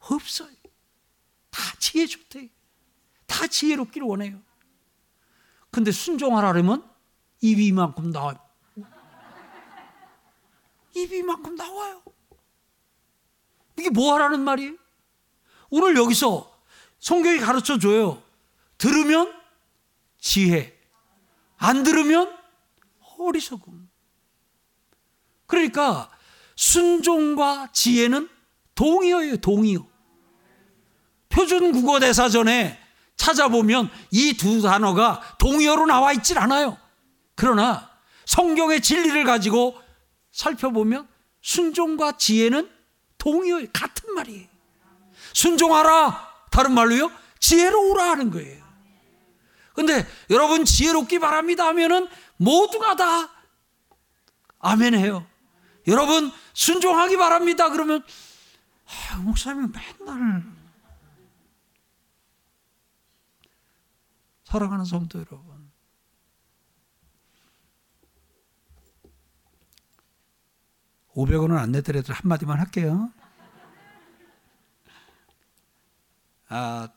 없어요. 0.00 0.52
다 1.50 1.62
지혜 1.78 2.04
좋대. 2.04 2.50
다 3.26 3.46
지혜롭기를 3.46 4.04
원해요. 4.04 4.42
근데 5.70 5.92
순종하라면 5.92 6.82
입이 7.40 7.68
이만큼 7.68 8.10
나와요. 8.10 8.36
입이 10.96 11.18
이만큼 11.18 11.54
나와요. 11.54 12.02
이게 13.78 13.90
뭐 13.90 14.14
하라는 14.14 14.40
말이에요? 14.40 14.74
오늘 15.70 15.96
여기서 15.96 16.52
성경이 17.00 17.38
가르쳐 17.38 17.78
줘요. 17.78 18.22
들으면 18.78 19.32
지혜, 20.18 20.78
안 21.56 21.82
들으면 21.82 22.32
어리석음. 23.18 23.90
그러니까 25.46 26.10
순종과 26.56 27.70
지혜는 27.72 28.28
동의어예요, 28.74 29.36
동의어. 29.38 29.86
표준 31.28 31.72
국어 31.72 31.98
대사전에 32.00 32.78
찾아보면 33.16 33.90
이 34.10 34.34
두 34.34 34.62
단어가 34.62 35.20
동의어로 35.38 35.86
나와 35.86 36.12
있질 36.12 36.38
않아요. 36.38 36.78
그러나 37.34 37.90
성경의 38.26 38.80
진리를 38.80 39.24
가지고 39.24 39.76
살펴보면 40.32 41.08
순종과 41.40 42.12
지혜는 42.16 42.70
동의어 43.24 43.66
같은 43.72 44.12
말이에요. 44.14 44.46
순종하라 45.32 46.46
다른 46.50 46.72
말로요 46.72 47.10
지혜로우라 47.40 48.10
하는 48.10 48.30
거예요. 48.30 48.62
근데 49.72 50.06
여러분 50.28 50.66
지혜롭기 50.66 51.18
바랍니다 51.18 51.66
하면은 51.68 52.06
모두가 52.36 52.96
다 52.96 53.30
아멘 54.58 54.94
해요. 54.94 55.26
여러분 55.86 56.30
순종하기 56.52 57.16
바랍니다 57.16 57.70
그러면 57.70 58.04
아, 58.86 59.16
목사님 59.16 59.72
맨날 59.72 60.42
사랑하는 64.44 64.84
성도 64.84 65.18
여러분 65.18 65.63
500원은 71.14 71.56
안 71.56 71.72
내더라도 71.72 72.12
한마디만 72.12 72.58
할게요. 72.58 73.10
아, 76.48 76.88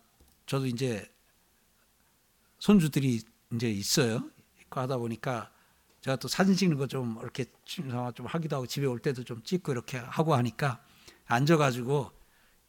저도 0.45 0.65
이제 0.67 1.09
손주들이 2.59 3.21
이제 3.53 3.69
있어요. 3.69 4.29
하다 4.69 4.97
보니까 4.97 5.49
제가 6.01 6.17
또 6.17 6.27
사진 6.27 6.55
찍는 6.55 6.77
거 6.77 6.87
좀 6.87 7.17
이렇게 7.21 7.45
좀 7.63 8.25
하기도 8.25 8.57
하고 8.57 8.67
집에 8.67 8.85
올 8.85 8.99
때도 8.99 9.23
좀 9.23 9.41
찍고 9.43 9.71
이렇게 9.71 9.97
하고 9.97 10.35
하니까 10.35 10.83
앉아가지고 11.25 12.11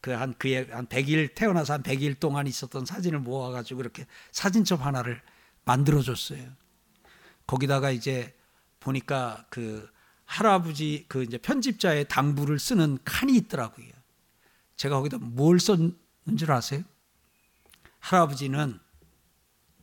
그 0.00 0.12
한 0.12 0.32
그의 0.38 0.68
한 0.70 0.86
100일 0.86 1.34
태어나서 1.34 1.74
한 1.74 1.82
100일 1.82 2.20
동안 2.20 2.46
있었던 2.46 2.86
사진을 2.86 3.18
모아가지고 3.18 3.80
이렇게 3.80 4.06
사진첩 4.32 4.86
하나를 4.86 5.20
만들어줬어요. 5.64 6.48
거기다가 7.46 7.90
이제 7.90 8.34
보니까 8.80 9.44
그 9.50 9.90
할아버지 10.28 11.06
그 11.08 11.22
이제 11.22 11.38
편집자의 11.38 12.06
당부를 12.06 12.58
쓰는 12.58 12.98
칸이 13.02 13.34
있더라고요. 13.36 13.88
제가 14.76 14.96
거기다 14.96 15.16
뭘 15.18 15.58
썼는 15.58 15.96
줄 16.36 16.52
아세요? 16.52 16.82
할아버지는 17.98 18.78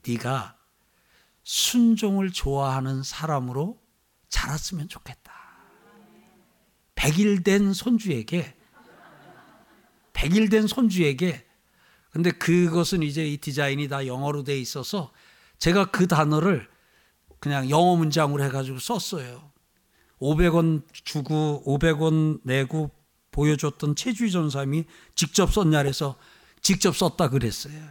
네가 0.07 0.55
순종을 1.43 2.31
좋아하는 2.31 3.01
사람으로 3.01 3.81
자랐으면 4.29 4.87
좋겠다. 4.87 5.33
100일 6.93 7.43
된 7.43 7.73
손주에게 7.73 8.37
1 8.37 8.53
100일 10.13 10.51
된 10.51 10.67
손주에게 10.67 11.43
근데 12.11 12.29
그것은 12.29 13.01
이제 13.01 13.25
이 13.25 13.37
디자인이 13.37 13.87
다 13.89 14.05
영어로 14.05 14.43
돼 14.43 14.57
있어서 14.59 15.11
제가 15.57 15.85
그 15.85 16.07
단어를 16.07 16.69
그냥 17.39 17.67
영어 17.71 17.95
문장으로 17.95 18.43
해가지고 18.43 18.77
썼어요. 18.77 19.54
500원 20.21 20.83
주고 20.91 21.63
500원 21.65 22.39
내고 22.43 22.91
보여줬던 23.31 23.95
최주희 23.95 24.31
전사님이 24.31 24.85
직접 25.15 25.51
썼냐 25.51 25.83
그래서 25.83 26.17
직접 26.61 26.95
썼다 26.95 27.29
그랬어요. 27.29 27.81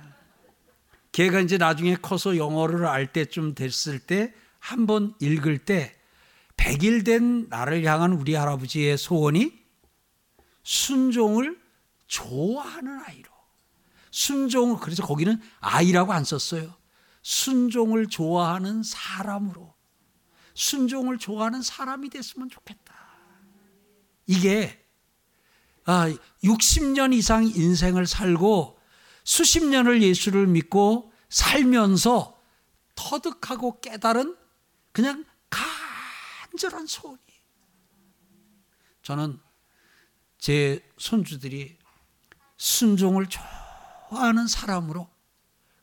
걔가 1.13 1.41
이제 1.41 1.59
나중에 1.59 1.97
커서 1.97 2.37
영어를 2.37 2.87
알 2.87 3.13
때쯤 3.13 3.55
됐을 3.55 3.99
때 3.99 4.33
한 4.65 4.87
번 4.87 5.15
읽을 5.21 5.59
때 5.59 5.95
100일 6.57 7.05
된 7.05 7.49
나를 7.49 7.85
향한 7.85 8.13
우리 8.13 8.35
할아버지의 8.35 8.97
소원이 8.97 9.53
순종을 10.63 11.61
좋아하는 12.07 13.01
아이로. 13.07 13.29
순종을, 14.11 14.79
그래서 14.79 15.05
거기는 15.05 15.41
아이라고 15.61 16.13
안 16.13 16.25
썼어요. 16.25 16.73
순종을 17.23 18.07
좋아하는 18.07 18.83
사람으로. 18.83 19.74
순종을 20.55 21.19
좋아하는 21.19 21.63
사람이 21.63 22.11
됐으면 22.11 22.49
좋겠다. 22.49 22.95
이게 24.27 24.81
아, 25.87 26.09
60년 26.43 27.13
이상 27.13 27.45
인생을 27.45 28.07
살고 28.07 28.79
수십 29.23 29.65
년을 29.65 30.03
예수를 30.03 30.47
믿고 30.47 31.13
살면서 31.29 32.41
터득하고 32.95 33.81
깨달은 33.81 34.37
그냥 34.93 35.25
간절한 35.51 36.87
소원이. 36.87 37.19
저는 39.03 39.41
제 40.39 40.87
손주들이 40.97 41.77
순종을 42.57 43.27
좋아하는 44.09 44.47
사람으로 44.47 45.11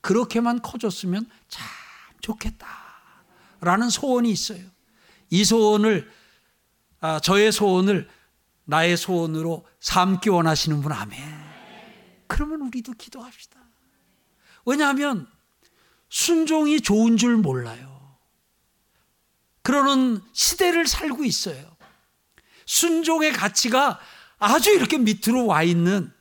그렇게만 0.01 0.61
커졌으면 0.61 1.29
참 1.47 1.67
좋겠다. 2.21 2.80
라는 3.61 3.89
소원이 3.89 4.29
있어요. 4.29 4.63
이 5.29 5.45
소원을, 5.45 6.11
아, 6.99 7.19
저의 7.19 7.51
소원을 7.51 8.09
나의 8.65 8.97
소원으로 8.97 9.65
삼기 9.79 10.29
원하시는 10.29 10.81
분 10.81 10.91
아멘. 10.91 11.19
그러면 12.27 12.61
우리도 12.61 12.93
기도합시다. 12.93 13.59
왜냐하면 14.65 15.27
순종이 16.09 16.81
좋은 16.81 17.17
줄 17.17 17.37
몰라요. 17.37 18.17
그러는 19.61 20.21
시대를 20.33 20.87
살고 20.87 21.23
있어요. 21.23 21.75
순종의 22.65 23.33
가치가 23.33 23.99
아주 24.39 24.71
이렇게 24.71 24.97
밑으로 24.97 25.45
와 25.45 25.63
있는 25.63 26.11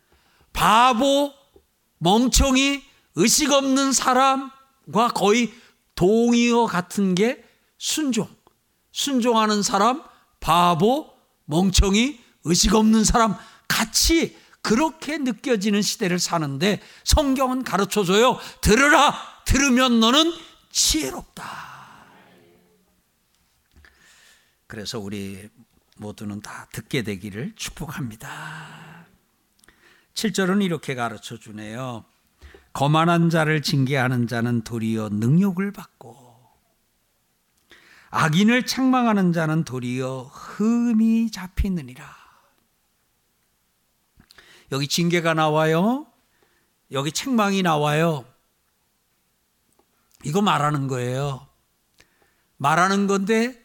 바보, 0.52 1.32
멍청이, 1.98 2.82
의식 3.14 3.50
없는 3.52 3.92
사람과 3.92 5.08
거의 5.14 5.52
동의어 6.00 6.64
같은 6.64 7.14
게 7.14 7.44
순종. 7.76 8.26
순종하는 8.90 9.62
사람, 9.62 10.02
바보, 10.40 11.12
멍청이, 11.44 12.18
의식 12.44 12.74
없는 12.74 13.04
사람 13.04 13.36
같이 13.68 14.34
그렇게 14.62 15.18
느껴지는 15.18 15.82
시대를 15.82 16.18
사는데 16.18 16.80
성경은 17.04 17.64
가르쳐 17.64 18.02
줘요. 18.02 18.38
들으라. 18.62 19.14
들으면 19.44 20.00
너는 20.00 20.32
지혜롭다. 20.70 21.44
그래서 24.68 24.98
우리 24.98 25.50
모두는 25.98 26.40
다 26.40 26.66
듣게 26.72 27.02
되기를 27.02 27.52
축복합니다. 27.56 29.06
7절은 30.14 30.64
이렇게 30.64 30.94
가르쳐 30.94 31.36
주네요. 31.36 32.06
거만한 32.72 33.30
자를 33.30 33.62
징계하는 33.62 34.26
자는 34.26 34.62
도리어 34.62 35.08
능욕을 35.10 35.72
받고 35.72 36.18
악인을 38.10 38.66
책망하는 38.66 39.32
자는 39.32 39.64
도리어 39.64 40.22
흠이 40.32 41.30
잡히느니라. 41.30 42.04
여기 44.72 44.86
징계가 44.88 45.34
나와요. 45.34 46.06
여기 46.92 47.12
책망이 47.12 47.62
나와요. 47.62 48.24
이거 50.24 50.42
말하는 50.42 50.86
거예요. 50.88 51.46
말하는 52.56 53.06
건데 53.06 53.64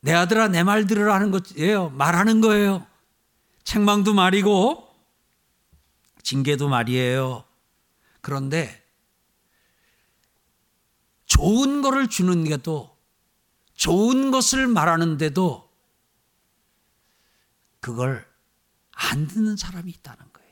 내 0.00 0.12
아들아 0.12 0.48
내 0.48 0.62
말 0.62 0.86
들으라 0.86 1.14
하는 1.14 1.30
거예요. 1.30 1.90
말하는 1.90 2.40
거예요. 2.40 2.86
책망도 3.64 4.14
말이고 4.14 4.88
징계도 6.22 6.68
말이에요. 6.68 7.44
그런데 8.20 8.84
좋은 11.26 11.80
거를 11.82 12.08
주는 12.08 12.44
게도 12.44 12.96
좋은 13.74 14.30
것을 14.30 14.66
말하는데도 14.66 15.70
그걸 17.80 18.28
안 18.92 19.26
듣는 19.26 19.56
사람이 19.56 19.90
있다는 19.90 20.18
거예요. 20.32 20.50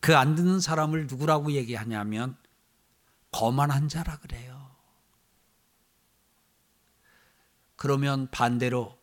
그 0.00 0.14
안 0.14 0.34
듣는 0.34 0.60
사람을 0.60 1.06
누구라고 1.06 1.52
얘기하냐면 1.52 2.36
거만한 3.30 3.88
자라 3.88 4.18
그래요. 4.18 4.76
그러면 7.76 8.30
반대로 8.30 8.98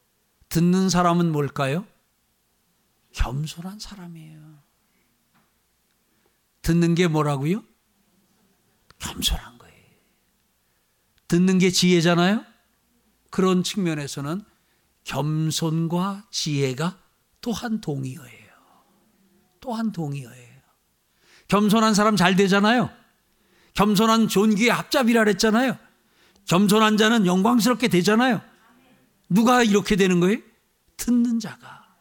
듣는 0.49 0.89
사람은 0.89 1.31
뭘까요? 1.31 1.87
겸손한 3.13 3.79
사람이에요. 3.79 4.61
듣는 6.61 6.95
게 6.95 7.07
뭐라고요? 7.07 7.63
겸손한 8.99 9.57
거예요. 9.57 9.75
듣는 11.27 11.57
게 11.57 11.71
지혜잖아요? 11.71 12.45
그런 13.29 13.63
측면에서는 13.63 14.43
겸손과 15.03 16.27
지혜가 16.29 16.97
또한 17.41 17.81
동의어예요. 17.81 18.51
또한 19.59 19.91
동의어예요. 19.91 20.61
겸손한 21.47 21.93
사람 21.93 22.15
잘 22.15 22.35
되잖아요. 22.35 22.89
겸손한 23.73 24.27
존귀의 24.27 24.71
앞잡이라 24.71 25.23
그랬잖아요. 25.23 25.77
겸손한 26.45 26.97
자는 26.97 27.25
영광스럽게 27.25 27.87
되잖아요. 27.87 28.41
누가 29.29 29.63
이렇게 29.63 29.95
되는 29.95 30.19
거예요? 30.19 30.39
듣는 30.97 31.39
자가. 31.39 31.97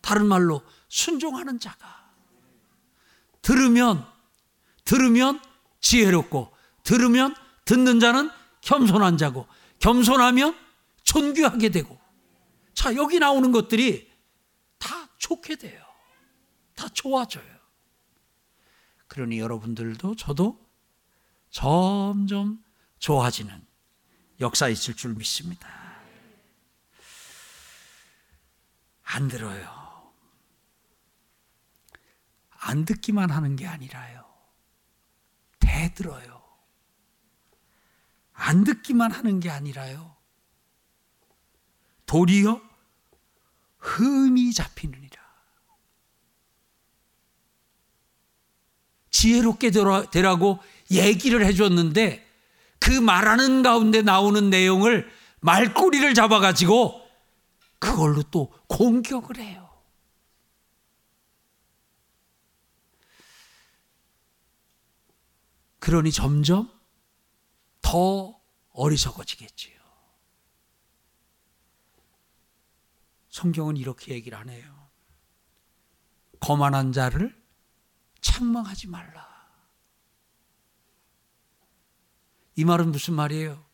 다른 0.00 0.26
말로 0.26 0.62
순종하는 0.88 1.58
자가. 1.58 1.95
들으면, 3.46 4.04
들으면 4.84 5.40
지혜롭고, 5.78 6.52
들으면 6.82 7.32
듣는 7.64 8.00
자는 8.00 8.28
겸손한 8.60 9.18
자고, 9.18 9.46
겸손하면 9.78 10.58
존귀하게 11.04 11.68
되고, 11.68 11.96
자, 12.74 12.96
여기 12.96 13.20
나오는 13.20 13.52
것들이 13.52 14.10
다 14.78 15.08
좋게 15.18 15.54
돼요. 15.56 15.80
다 16.74 16.88
좋아져요. 16.88 17.46
그러니 19.06 19.38
여러분들도 19.38 20.16
저도 20.16 20.60
점점 21.50 22.64
좋아지는 22.98 23.64
역사 24.40 24.68
있을 24.68 24.94
줄 24.94 25.14
믿습니다. 25.14 25.68
안 29.04 29.28
들어요. 29.28 29.85
안 32.66 32.84
듣기만 32.84 33.30
하는 33.30 33.54
게 33.54 33.64
아니라요. 33.64 34.24
대들어요. 35.60 36.42
안 38.32 38.64
듣기만 38.64 39.12
하는 39.12 39.38
게 39.38 39.50
아니라요. 39.50 40.16
도리어 42.06 42.60
흠이 43.78 44.52
잡히느니라. 44.52 45.24
지혜롭게 49.10 49.70
되라고 50.10 50.58
얘기를 50.90 51.44
해줬는데 51.46 52.26
그 52.80 52.90
말하는 52.90 53.62
가운데 53.62 54.02
나오는 54.02 54.50
내용을 54.50 55.08
말꼬리를 55.40 56.14
잡아가지고 56.14 57.00
그걸로 57.78 58.24
또 58.24 58.52
공격을 58.66 59.38
해요. 59.38 59.65
그러니 65.86 66.10
점점 66.10 66.68
더 67.80 68.36
어리석어지겠지요. 68.72 69.78
성경은 73.28 73.76
이렇게 73.76 74.12
얘기를 74.12 74.36
하네요. 74.36 74.88
거만한 76.40 76.90
자를 76.90 77.40
책망하지 78.20 78.88
말라. 78.88 79.48
이 82.56 82.64
말은 82.64 82.90
무슨 82.90 83.14
말이에요? 83.14 83.64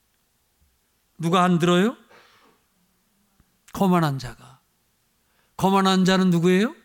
누가 1.17 1.45
안 1.45 1.59
들어요? 1.59 1.97
거만한 3.73 4.19
자가. 4.19 4.61
거만한 5.57 6.05
자는 6.05 6.29
누구예요? 6.29 6.77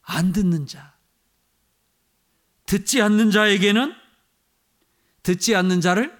안 0.00 0.32
듣는 0.32 0.66
자. 0.66 0.96
듣지 2.64 3.02
않는 3.02 3.30
자에게는 3.30 3.99
듣지 5.30 5.54
않는 5.54 5.80
자를 5.80 6.18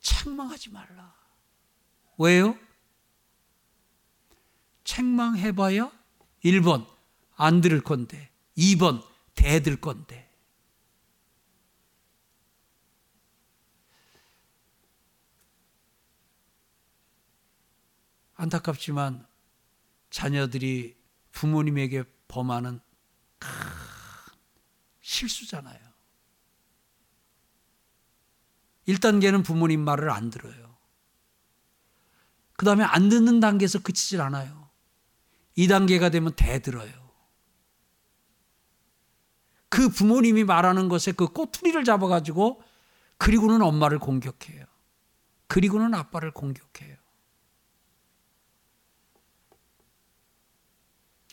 책망하지 0.00 0.70
말라. 0.70 1.14
왜요? 2.18 2.58
책망해봐야 4.82 5.92
1번 6.44 6.84
안 7.36 7.60
들을 7.60 7.80
건데 7.80 8.32
2번 8.58 9.06
대들 9.36 9.80
건데 9.80 10.28
안타깝지만 18.34 19.28
자녀들이 20.10 20.96
부모님에게 21.30 22.02
범하는 22.26 22.80
큰 23.38 23.48
실수잖아요. 25.00 25.93
1단계는 28.88 29.44
부모님 29.44 29.80
말을 29.80 30.10
안 30.10 30.30
들어요. 30.30 30.76
그 32.56 32.64
다음에 32.64 32.84
안 32.84 33.08
듣는 33.08 33.40
단계에서 33.40 33.80
그치질 33.80 34.20
않아요. 34.20 34.70
2단계가 35.56 36.10
되면 36.12 36.32
대들어요. 36.34 37.04
그 39.68 39.88
부모님이 39.88 40.44
말하는 40.44 40.88
것에 40.88 41.12
그 41.12 41.26
꼬투리를 41.28 41.82
잡아가지고 41.84 42.62
그리고는 43.18 43.60
엄마를 43.62 43.98
공격해요. 43.98 44.64
그리고는 45.48 45.94
아빠를 45.94 46.32
공격해요. 46.32 46.96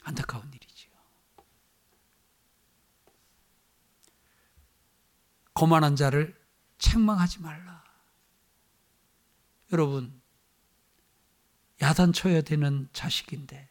안타까운 0.03 0.51
일이지요. 0.51 0.91
거만한 5.53 5.95
자를 5.95 6.40
책망하지 6.81 7.39
말라. 7.41 7.83
여러분, 9.71 10.21
야단 11.81 12.11
쳐야 12.11 12.41
되는 12.41 12.89
자식인데, 12.91 13.69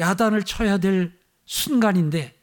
야단을 0.00 0.42
쳐야 0.44 0.78
될 0.78 1.16
순간인데, 1.44 2.40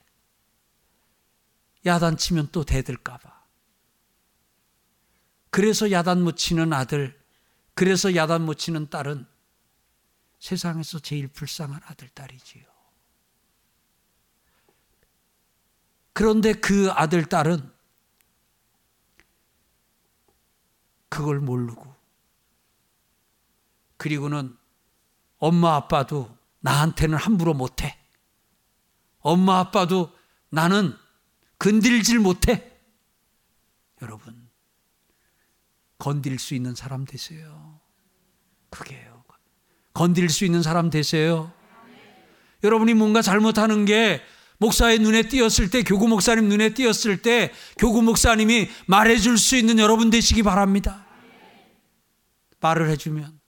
야단 1.85 2.17
치면 2.17 2.49
또 2.51 2.63
대들까봐. 2.63 3.39
그래서 5.49 5.91
야단 5.91 6.21
못 6.21 6.37
치는 6.37 6.71
아들, 6.71 7.19
그래서 7.73 8.15
야단 8.15 8.45
못 8.45 8.53
치는 8.53 8.89
딸은 8.89 9.25
세상에서 10.39 10.99
제일 10.99 11.27
불쌍한 11.27 11.81
아들, 11.85 12.07
딸이지요. 12.09 12.63
그런데 16.13 16.53
그 16.53 16.91
아들, 16.91 17.25
딸은 17.25 17.78
그걸 21.09 21.39
모르고, 21.39 21.93
그리고는 23.97 24.55
엄마, 25.37 25.75
아빠도 25.75 26.35
나한테는 26.61 27.17
함부로 27.17 27.53
못해. 27.53 27.97
엄마, 29.19 29.59
아빠도 29.59 30.11
나는 30.49 30.95
건들질 31.57 32.19
못해. 32.19 32.71
여러분, 34.01 34.49
건들 35.97 36.39
수 36.39 36.55
있는 36.55 36.75
사람 36.75 37.05
되세요. 37.05 37.79
그게요. 38.69 39.19
건들 39.93 40.29
수 40.29 40.45
있는 40.45 40.63
사람 40.63 40.89
되세요. 40.89 41.51
여러분이 42.63 42.93
뭔가 42.93 43.21
잘못하는 43.21 43.83
게 43.83 44.21
목사의 44.59 44.99
눈에 44.99 45.23
띄었을 45.23 45.69
때, 45.69 45.83
교구 45.83 46.07
목사님 46.07 46.47
눈에 46.49 46.73
띄었을 46.73 47.21
때, 47.21 47.53
교구 47.77 48.01
목사님이 48.01 48.69
말해줄 48.87 49.37
수 49.37 49.55
있는 49.55 49.79
여러분 49.79 50.09
되시기 50.09 50.43
바랍니다. 50.43 51.05
말을 52.59 52.89
해주면 52.89 53.39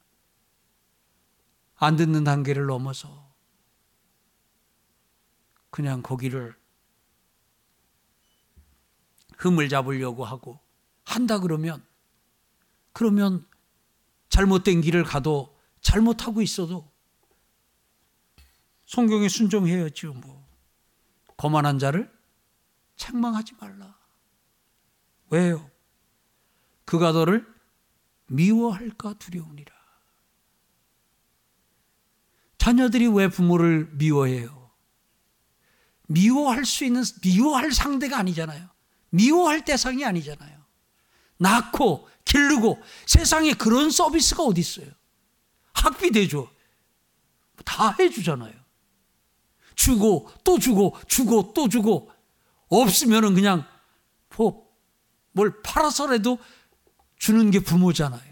안 1.76 1.95
듣는 1.95 2.24
단계를 2.24 2.65
넘어서 2.65 3.34
그냥 5.69 6.02
거기를 6.02 6.56
흠을 9.38 9.67
잡으려고 9.69 10.24
하고 10.24 10.60
한다 11.04 11.39
그러면 11.39 11.84
그러면 12.93 13.45
잘못된 14.30 14.82
길을 14.82 15.04
가도 15.04 15.58
잘못하고 15.82 16.41
있어도 16.41 16.89
성경에 18.86 19.28
순종해야지요 19.28 20.13
뭐 20.13 20.40
거만한 21.41 21.80
자를 21.80 22.08
책망하지 22.97 23.54
말라 23.60 23.97
왜요? 25.32 25.71
그가 26.86 27.12
너를 27.12 27.51
미워할까 28.27 29.15
두려우니라 29.15 29.73
자녀들이 32.60 33.08
왜 33.08 33.27
부모를 33.27 33.89
미워해요? 33.93 34.69
미워할 36.08 36.63
수 36.63 36.86
있는 36.86 37.01
미워할 37.23 37.71
상대가 37.71 38.19
아니잖아요 38.19 38.69
미워할 39.10 39.65
대상이 39.65 40.06
아니잖아요. 40.06 40.63
낳고 41.38 42.08
기르고 42.23 42.80
세상에 43.08 43.54
그런 43.54 43.89
서비스가 43.89 44.43
어디 44.43 44.62
있어요? 44.62 44.91
학비 45.73 46.12
대줘. 46.12 46.47
다 47.65 47.95
해주잖아요. 47.99 48.61
주고 49.75 50.29
또 50.43 50.60
주고 50.60 50.97
주고 51.07 51.53
또 51.53 51.69
주고 51.69 52.12
없으면은 52.69 53.34
그냥 53.36 53.65
뭐뭘 54.36 55.62
팔아서라도 55.63 56.39
주는 57.17 57.51
게 57.51 57.60
부모잖아요. 57.60 58.31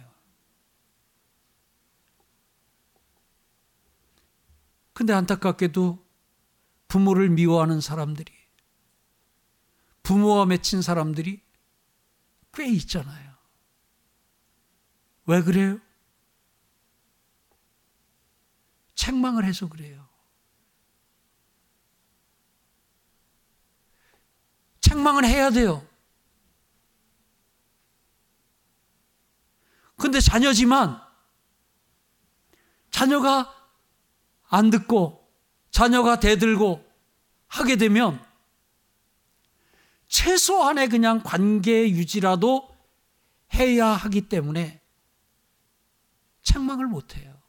근데 4.93 5.13
안타깝게도 5.13 6.05
부모를 6.89 7.29
미워하는 7.29 7.79
사람들이 7.79 8.33
부모와 10.03 10.45
맺힌 10.45 10.81
사람들이 10.81 11.41
꽤 12.53 12.67
있잖아요. 12.67 13.31
왜 15.27 15.41
그래요? 15.43 15.79
책망을 18.95 19.45
해서 19.45 19.69
그래요. 19.69 20.08
책망을 24.89 25.23
해야 25.23 25.51
돼요. 25.51 25.87
근데 29.95 30.19
자녀지만 30.19 30.99
자녀가 32.89 33.53
안 34.47 34.71
듣고 34.71 35.29
자녀가 35.69 36.19
대들고 36.19 36.83
하게 37.47 37.75
되면 37.75 38.25
최소한의 40.07 40.89
그냥 40.89 41.21
관계 41.21 41.87
유지라도 41.91 42.75
해야 43.53 43.89
하기 43.89 44.21
때문에 44.27 44.81
책망을 46.41 46.87
못 46.87 47.15
해요. 47.15 47.39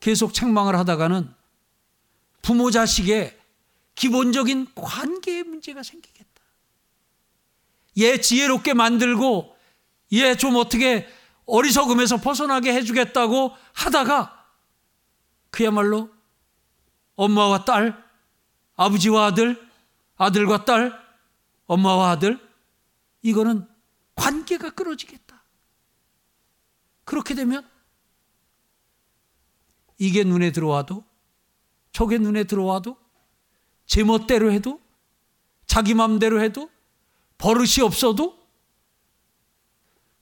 계속 0.00 0.34
책망을 0.34 0.74
하다가는 0.74 1.32
부모 2.42 2.72
자식의 2.72 3.39
기본적인 4.00 4.74
관계의 4.74 5.42
문제가 5.42 5.82
생기겠다. 5.82 6.42
얘 7.98 8.18
지혜롭게 8.18 8.72
만들고 8.72 9.54
얘 10.14 10.34
좀 10.36 10.56
어떻게 10.56 11.06
어리석음에서 11.44 12.16
벗어나게 12.16 12.72
해주겠다고 12.72 13.54
하다가 13.74 14.48
그야말로 15.50 16.08
엄마와 17.16 17.66
딸, 17.66 18.02
아버지와 18.76 19.26
아들, 19.26 19.68
아들과 20.16 20.64
딸, 20.64 20.98
엄마와 21.66 22.12
아들, 22.12 22.40
이거는 23.20 23.68
관계가 24.14 24.70
끊어지겠다. 24.70 25.44
그렇게 27.04 27.34
되면 27.34 27.68
이게 29.98 30.24
눈에 30.24 30.52
들어와도 30.52 31.04
저게 31.92 32.16
눈에 32.16 32.44
들어와도 32.44 32.96
제 33.90 34.04
멋대로 34.04 34.52
해도? 34.52 34.80
자기 35.66 35.94
마음대로 35.94 36.40
해도? 36.40 36.70
버릇이 37.38 37.82
없어도? 37.82 38.38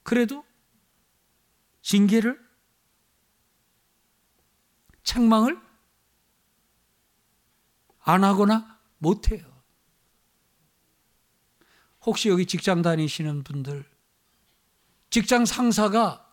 그래도 0.02 0.42
징계를? 1.82 2.40
책망을? 5.02 5.60
안 8.00 8.24
하거나 8.24 8.80
못 8.96 9.30
해요. 9.30 9.44
혹시 12.06 12.30
여기 12.30 12.46
직장 12.46 12.80
다니시는 12.80 13.44
분들, 13.44 13.84
직장 15.10 15.44
상사가 15.44 16.26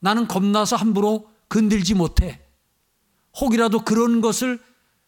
나는 0.00 0.28
겁나서 0.28 0.76
함부로 0.76 1.32
건들지 1.48 1.94
못해. 1.94 2.46
혹이라도 3.40 3.86
그런 3.86 4.20
것을 4.20 4.62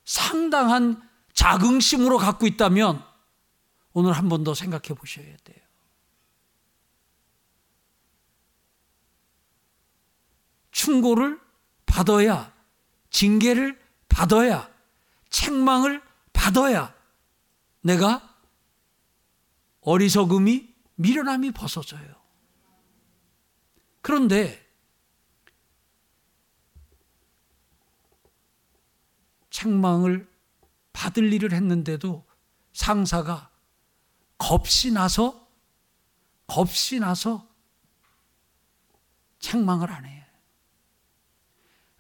상당한 0.06 1.06
자긍심으로 1.38 2.18
갖고 2.18 2.48
있다면 2.48 3.04
오늘 3.92 4.12
한 4.12 4.28
번 4.28 4.42
더 4.42 4.54
생각해 4.54 4.88
보셔야 4.98 5.36
돼요. 5.44 5.64
충고를 10.72 11.40
받아야, 11.86 12.52
징계를 13.10 13.80
받아야, 14.08 14.68
책망을 15.30 16.02
받아야 16.32 16.92
내가 17.82 18.36
어리석음이 19.82 20.74
미련함이 20.96 21.52
벗어져요. 21.52 22.16
그런데 24.02 24.66
책망을 29.50 30.28
받을 30.98 31.32
일을 31.32 31.52
했는데도 31.52 32.26
상사가 32.72 33.52
겁이 34.36 34.92
나서 34.92 35.48
겁이 36.48 36.98
나서 36.98 37.48
책망을 39.38 39.92
안 39.92 40.04
해요. 40.04 40.24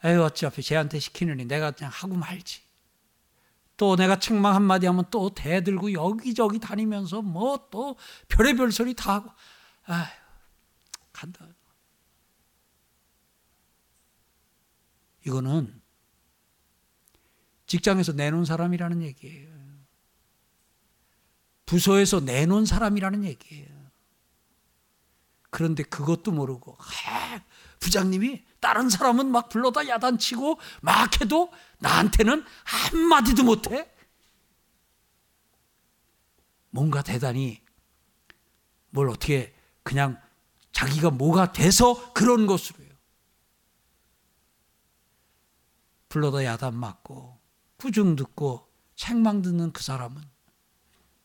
에휴 0.02 0.24
어차피 0.24 0.64
쟤한테 0.64 0.98
시키느니 0.98 1.44
내가 1.44 1.70
그냥 1.70 1.92
하고 1.94 2.16
말지. 2.16 2.62
또 3.76 3.94
내가 3.94 4.18
책망 4.18 4.56
한마디 4.56 4.86
하면 4.86 5.04
또 5.12 5.30
대들고 5.30 5.92
여기저기 5.92 6.58
다니면서 6.58 7.22
뭐 7.22 7.70
또 7.70 7.96
별의별 8.26 8.72
소리 8.72 8.94
다 8.94 9.14
하고 9.14 9.30
아휴 9.84 10.06
간다. 11.12 11.46
이거는 15.24 15.77
직장에서 17.68 18.12
내놓은 18.12 18.44
사람이라는 18.44 19.02
얘기예요. 19.02 19.56
부서에서 21.66 22.20
내놓은 22.20 22.64
사람이라는 22.64 23.24
얘기예요. 23.24 23.68
그런데 25.50 25.82
그것도 25.82 26.32
모르고 26.32 26.76
아, 26.80 27.40
부장님이 27.78 28.44
다른 28.60 28.88
사람은 28.88 29.30
막 29.30 29.48
불러다 29.50 29.86
야단치고 29.86 30.58
막 30.80 31.20
해도 31.20 31.52
나한테는 31.78 32.44
한마디도 32.64 33.44
못해? 33.44 33.90
뭔가 36.70 37.02
대단히 37.02 37.62
뭘 38.90 39.08
어떻게 39.10 39.54
그냥 39.82 40.20
자기가 40.72 41.10
뭐가 41.10 41.52
돼서 41.52 42.12
그런 42.14 42.46
것으로 42.46 42.82
해요. 42.82 42.94
불러다 46.08 46.44
야단 46.44 46.74
맞고 46.74 47.37
부중 47.78 48.16
듣고 48.16 48.66
책망 48.96 49.42
듣는 49.42 49.72
그 49.72 49.82
사람은 49.82 50.20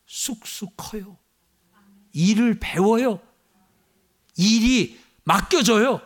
쑥쑥 0.06 0.74
커요. 0.78 1.18
일을 2.13 2.60
배워요. 2.60 3.20
일이 4.38 5.00
맡겨져요. 5.24 6.02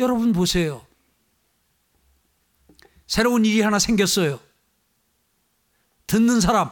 여러분 0.00 0.32
보세요. 0.32 0.84
새로운 3.06 3.44
일이 3.44 3.60
하나 3.60 3.78
생겼어요. 3.78 4.40
듣는 6.06 6.40
사람, 6.40 6.70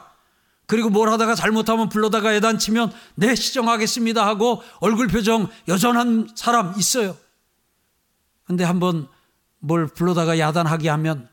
그리고 0.67 0.91
뭘 0.91 1.09
하다가 1.11 1.35
잘못하면 1.35 1.89
불러다가 1.89 2.35
예단치면 2.35 2.93
네, 3.15 3.35
시정하겠습니다 3.35 4.27
하고 4.27 4.63
얼굴 4.81 5.07
표정 5.09 5.49
여전한 5.69 6.29
사람 6.35 6.75
있어요. 6.79 7.17
근데 8.45 8.65
한번 8.65 9.09
뭘 9.61 9.87
불러다가 9.87 10.39
야단하게 10.39 10.89
하면 10.89 11.29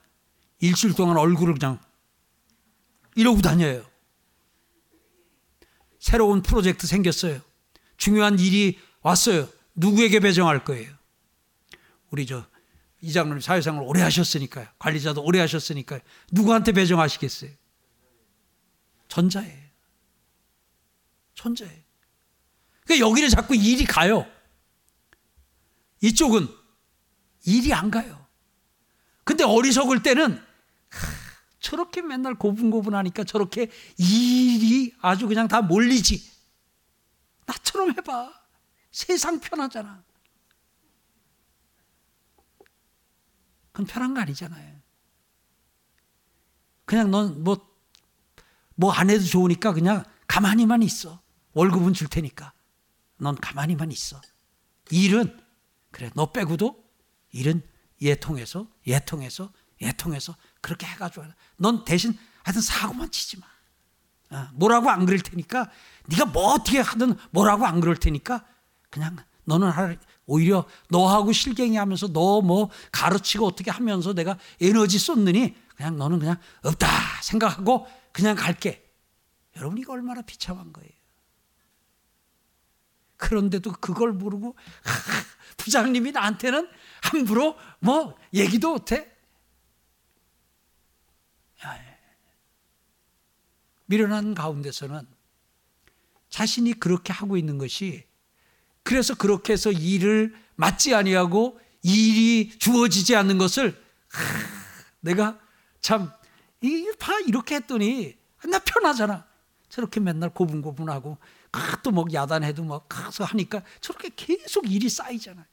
일주일 0.60 0.94
동안 0.96 1.18
얼굴을 1.18 1.56
그냥 1.56 1.80
이러고 3.16 3.42
다녀요. 3.42 3.86
새로운 6.00 6.42
프로젝트 6.42 6.88
생겼어요. 6.88 7.42
중요한 7.98 8.40
일이 8.40 8.80
왔어요. 9.02 9.50
누구에게 9.76 10.20
배정할 10.20 10.64
거예요? 10.64 10.94
우리 12.10 12.26
저 12.26 12.46
이장님 13.02 13.40
사회생활 13.40 13.84
오래 13.84 14.02
하셨으니까요. 14.02 14.68
관리자도 14.80 15.24
오래 15.24 15.40
하셨으니까요. 15.40 16.00
누구한테 16.32 16.72
배정하시겠어요? 16.72 17.52
전자예요. 19.08 19.66
전자예요. 21.36 21.84
그러니까 22.86 23.08
여기를 23.08 23.30
자꾸 23.30 23.56
일이 23.56 23.86
가요. 23.86 24.26
이쪽은 26.02 26.48
일이 27.46 27.74
안 27.74 27.92
가요. 27.92 28.25
근데 29.26 29.44
어리석을 29.44 30.02
때는 30.04 30.42
저렇게 31.60 32.02
맨날 32.02 32.36
고분고분하니까 32.36 33.24
저렇게 33.26 33.70
일이 33.98 34.94
아주 35.02 35.28
그냥 35.28 35.48
다 35.48 35.62
몰리지. 35.62 36.32
나처럼 37.48 37.90
해봐. 37.98 38.32
세상 38.92 39.40
편하잖아. 39.40 40.04
그건 43.72 43.88
편한 43.88 44.14
거 44.14 44.22
아니잖아요. 44.22 44.80
그냥 46.86 47.10
넌 47.12 47.44
뭐, 47.44 47.68
뭐 48.76 48.92
안 48.94 49.10
해도 49.10 49.24
좋으니까 49.24 49.74
그냥 49.74 50.04
가만히만 50.28 50.84
있어. 50.84 51.20
월급은 51.54 51.94
줄 51.94 52.08
테니까. 52.08 52.54
넌 53.18 53.36
가만히만 53.36 53.92
있어. 53.92 54.22
일은, 54.92 55.40
그래, 55.90 56.12
너 56.14 56.32
빼고도 56.32 56.84
일은 57.32 57.64
얘 58.04 58.16
통해서, 58.16 58.68
얘 58.88 59.00
통해서, 59.00 59.52
얘 59.82 59.92
통해서 59.92 60.36
그렇게 60.62 60.86
해가지고 60.86 61.26
넌 61.58 61.86
대신 61.86 62.18
하여튼 62.44 62.62
사고만 62.62 63.12
치지 63.12 63.40
마. 63.40 63.46
어, 64.32 64.50
뭐라고 64.54 64.90
안 64.90 65.06
그럴 65.06 65.20
테니까 65.20 65.70
네가 66.08 66.26
뭐 66.26 66.54
어떻게 66.54 66.80
하든 66.80 67.16
뭐라고 67.32 67.66
안 67.66 67.80
그럴 67.80 67.96
테니까 67.98 68.46
그냥 68.90 69.18
너는 69.46 69.72
오히려 70.26 70.66
너하고 70.90 71.32
실갱이 71.32 71.78
하면서 71.78 72.08
너 72.08 72.42
뭐 72.42 72.70
가르치고 72.92 73.46
어떻게 73.46 73.72
하면서 73.72 74.14
내가 74.14 74.38
에너지 74.60 74.98
쏟느니 75.00 75.56
그냥 75.76 75.98
너는 75.98 76.20
그냥 76.20 76.38
없다 76.64 76.88
생각하고 77.22 77.88
그냥 78.12 78.36
갈게. 78.36 78.84
여러분 79.56 79.78
이거 79.78 79.94
얼마나 79.94 80.22
비참한 80.22 80.74
거예요. 80.74 80.90
그런데도 83.18 83.74
그걸 83.74 84.14
모르고 84.14 84.56
부장님이 85.58 86.12
나한테는 86.12 86.68
함부로 87.02 87.58
뭐 87.80 88.18
얘기도 88.34 88.74
못해. 88.74 89.12
미련한 93.88 94.34
가운데서는 94.34 95.08
자신이 96.30 96.74
그렇게 96.74 97.14
하고 97.14 97.38
있는 97.38 97.58
것이 97.58 98.04
그래서 98.84 99.16
그렇게 99.16 99.54
해서 99.54 99.72
일을 99.72 100.36
맞지 100.56 100.96
아니하고 100.96 101.60
일이 101.84 102.58
주어지지 102.58 103.16
않는 103.16 103.38
것을 103.38 103.72
하, 104.10 104.24
내가 105.02 105.40
참 105.82 106.12
이 106.66 106.92
봐 106.98 107.20
이렇게 107.28 107.56
했더니 107.56 108.18
나 108.50 108.60
편하잖아. 108.60 109.26
저렇게 109.70 110.00
맨날 110.00 110.30
고분고분하고 110.32 111.18
또뭐 111.84 112.06
야단해도 112.12 112.64
막 112.64 112.88
가서 112.90 113.24
하니까 113.26 113.64
저렇게 113.82 114.10
계속 114.16 114.70
일이 114.72 114.90
쌓이잖아요. 114.90 115.46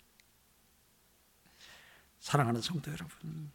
사랑하는 2.21 2.63
성도 2.63 2.91
여러분, 2.93 3.51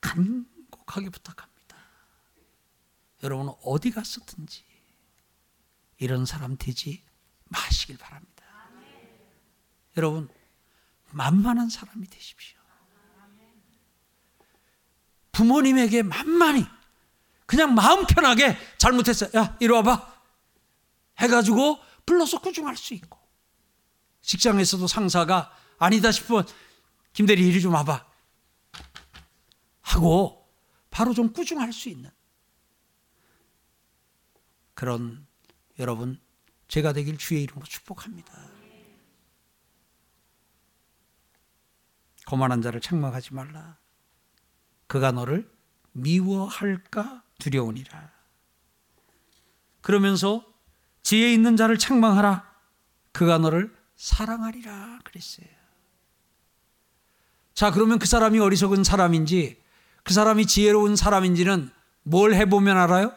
간곡하게 0.00 1.10
부탁합니다. 1.10 1.56
여러분 3.22 3.54
어디 3.62 3.90
갔었든지 3.90 4.64
이런 5.98 6.26
사람 6.26 6.56
되지 6.56 7.02
마시길 7.44 7.96
바랍니다. 7.96 8.44
여러분 9.96 10.28
만만한 11.10 11.70
사람이 11.70 12.06
되십시오. 12.08 12.58
부모님에게 15.32 16.02
만만히 16.02 16.66
그냥 17.46 17.74
마음 17.74 18.06
편하게 18.06 18.56
잘못했어요. 18.76 19.30
야 19.36 19.56
이리 19.60 19.72
와봐 19.72 20.14
해가지고 21.18 21.78
불러서 22.04 22.40
꾸중할 22.40 22.76
수 22.76 22.94
있고 22.94 23.18
직장에서도 24.22 24.86
상사가 24.86 25.52
아니다 25.78 26.10
싶으면 26.10 26.46
김대리 27.12 27.46
이리 27.46 27.60
좀 27.60 27.74
와봐 27.74 28.04
하고 29.82 30.48
바로 30.90 31.14
좀 31.14 31.32
꾸중할 31.32 31.72
수 31.72 31.88
있는 31.88 32.10
그런 34.74 35.26
여러분 35.78 36.20
제가 36.68 36.92
되길 36.92 37.16
주의 37.16 37.42
이름으로 37.42 37.64
축복합니다. 37.66 38.32
거만한 42.26 42.60
자를 42.60 42.80
책망하지 42.80 43.34
말라. 43.34 43.78
그가 44.88 45.12
너를 45.12 45.50
미워할까 45.92 47.22
두려우니라. 47.38 48.10
그러면서 49.80 50.44
지혜 51.02 51.32
있는 51.32 51.56
자를 51.56 51.78
책망하라. 51.78 52.44
그가 53.12 53.38
너를 53.38 53.74
사랑하리라 53.96 55.00
그랬어요. 55.04 55.46
자, 57.54 57.70
그러면 57.70 57.98
그 57.98 58.06
사람이 58.06 58.38
어리석은 58.38 58.84
사람인지 58.84 59.62
그 60.02 60.12
사람이 60.12 60.46
지혜로운 60.46 60.94
사람인지는 60.94 61.70
뭘 62.02 62.34
해보면 62.34 62.76
알아요? 62.76 63.12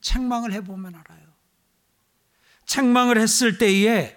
책망을 0.00 0.52
해보면 0.52 0.94
알아요. 0.94 1.22
책망을 2.64 3.18
했을 3.18 3.58
때에, 3.58 4.16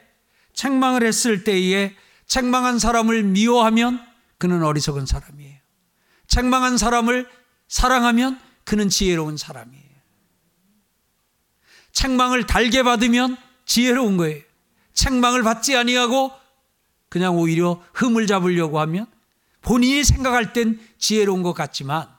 책망을 0.53 1.03
했을 1.03 1.43
때에 1.43 1.95
책망한 2.27 2.79
사람을 2.79 3.23
미워하면 3.23 4.05
그는 4.37 4.63
어리석은 4.63 5.05
사람이에요. 5.05 5.59
책망한 6.27 6.77
사람을 6.77 7.29
사랑하면 7.67 8.39
그는 8.65 8.89
지혜로운 8.89 9.37
사람이에요. 9.37 9.85
책망을 11.91 12.45
달게 12.45 12.83
받으면 12.83 13.37
지혜로운 13.65 14.17
거예요. 14.17 14.43
책망을 14.93 15.43
받지 15.43 15.75
아니하고 15.75 16.31
그냥 17.09 17.37
오히려 17.37 17.81
흠을 17.93 18.27
잡으려고 18.27 18.79
하면 18.81 19.07
본인이 19.61 20.03
생각할 20.03 20.53
땐 20.53 20.79
지혜로운 20.97 21.41
것 21.43 21.53
같지만 21.53 22.13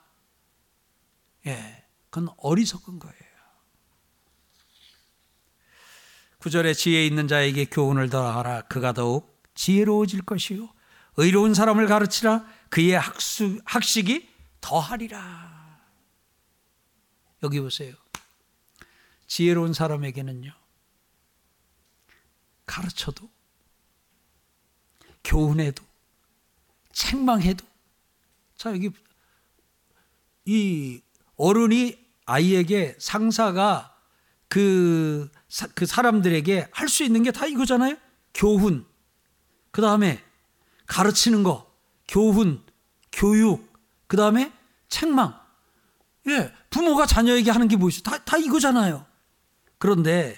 예, 1.45 1.83
그건 2.09 2.33
어리석은 2.37 2.99
거예요. 2.99 3.15
구절에 6.39 6.73
지혜 6.73 7.05
있는 7.05 7.27
자에게 7.27 7.65
교훈을 7.65 8.09
더하라 8.09 8.63
그가 8.63 8.93
더욱 8.93 9.41
지혜로워질 9.53 10.21
것이요 10.21 10.69
의로운 11.17 11.53
사람을 11.53 11.87
가르치라 11.87 12.45
그의 12.69 12.91
학수, 12.91 13.59
학식이 13.65 14.29
더하리라. 14.61 15.66
여기 17.43 17.59
보세요. 17.59 17.93
지혜로운 19.27 19.73
사람에게는요. 19.73 20.51
가르쳐도 22.65 23.29
교훈해도 25.23 25.83
책망해도 26.91 27.65
자 28.55 28.71
여기 28.71 28.89
이 30.45 31.01
어른이 31.35 32.05
아이에게 32.25 32.95
상사가 32.99 33.93
그, 34.49 35.29
그 35.75 35.85
사람들에게 35.85 36.69
할 36.71 36.87
수 36.87 37.03
있는 37.03 37.23
게 37.23 37.31
다 37.31 37.45
이거잖아요. 37.45 37.97
교훈. 38.33 38.85
그 39.71 39.81
다음에 39.81 40.23
가르치는 40.85 41.43
거. 41.43 41.71
교훈. 42.07 42.63
교육. 43.11 43.71
그 44.07 44.15
다음에 44.15 44.53
책망. 44.89 45.37
예. 46.27 46.53
부모가 46.69 47.05
자녀에게 47.05 47.51
하는 47.51 47.67
게 47.67 47.75
뭐있어? 47.77 48.01
다, 48.01 48.23
다 48.23 48.37
이거잖아요. 48.37 49.05
그런데 49.77 50.35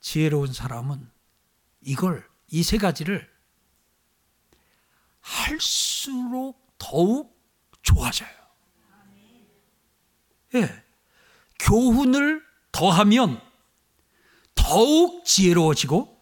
지혜로운 0.00 0.52
사람은 0.52 1.10
이걸, 1.80 2.28
이 2.48 2.62
세 2.62 2.78
가지를 2.78 3.28
할수록 5.20 6.74
더욱 6.78 7.36
좋아져요. 7.82 8.28
예. 10.54 10.84
교훈을 11.58 12.42
더하면 12.70 13.40
더욱 14.54 15.24
지혜로워지고 15.24 16.16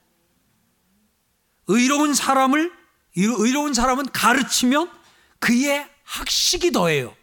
의로운 1.67 2.15
사람을 2.15 2.73
의로운 3.17 3.75
사람은 3.75 4.07
가르치면 4.13 4.91
그의 5.39 5.89
학식이 6.05 6.73
더해요. 6.73 7.17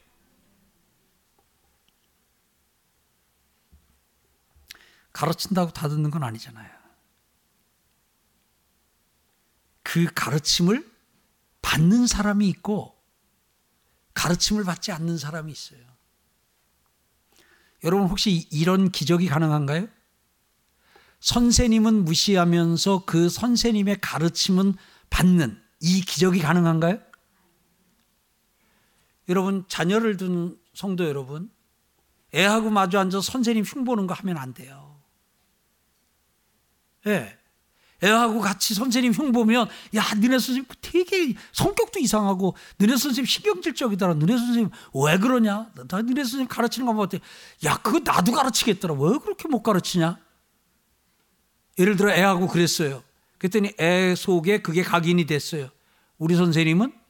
가르친다고 5.14 5.72
다 5.72 5.88
듣는 5.88 6.10
건 6.10 6.24
아니잖아요. 6.24 6.70
그 9.84 10.08
가르침을 10.14 10.90
받는 11.62 12.08
사람이 12.08 12.48
있고 12.50 12.96
가르침을 14.14 14.64
받지 14.64 14.92
않는 14.92 15.18
사람이 15.18 15.52
있어요. 15.52 15.80
여러분 17.84 18.08
혹시 18.08 18.48
이런 18.52 18.92
기적이 18.92 19.28
가능한가요? 19.28 19.88
선생님은 21.20 22.06
무시하면서 22.06 23.06
그 23.06 23.30
선생님의 23.30 24.02
가르침은 24.02 24.76
받는 25.10 25.62
이 25.82 26.02
기적이 26.02 26.40
가능한가요? 26.40 27.00
여러분 29.30 29.66
자녀를 29.68 30.18
둔 30.18 30.58
성도 30.74 31.06
여러분 31.06 31.50
애하고 32.34 32.70
마주 32.70 32.98
앉아 32.98 33.22
선생님 33.22 33.64
흉보는 33.64 34.08
거 34.08 34.14
하면 34.14 34.38
안 34.38 34.54
돼요. 34.54 35.00
예. 37.08 37.38
애하고 38.04 38.40
같이 38.40 38.74
선생님 38.74 39.14
흉 39.14 39.32
보면 39.32 39.68
야 39.96 40.04
너네 40.16 40.40
선생님 40.40 40.66
되게 40.82 41.36
성격도 41.52 42.00
이상하고 42.00 42.56
너네 42.78 42.98
선생님 42.98 43.26
신경질적이더라. 43.26 44.16
너네 44.16 44.38
선생님 44.38 44.70
왜 44.96 45.18
그러냐? 45.18 45.72
나 45.76 45.84
너네 46.02 46.16
선생님 46.16 46.48
가르치는 46.48 46.88
거 46.88 46.94
보면 46.94 47.10
야 47.66 47.78
그거 47.78 48.00
나도 48.00 48.32
가르치겠더라. 48.32 48.96
왜 48.96 49.18
그렇게 49.20 49.48
못 49.48 49.62
가르치냐? 49.62 50.18
예를 51.78 51.96
들어 51.96 52.12
애하고 52.12 52.48
그랬어요. 52.48 53.04
그랬더니 53.38 53.74
애 53.80 54.16
속에 54.16 54.62
그게 54.62 54.84
각인이 54.84 55.26
됐어요. 55.26 55.70
우리 56.18 56.36
선생님은 56.36 57.01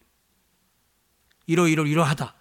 이러이러 1.51 1.85
이러하다. 1.85 2.33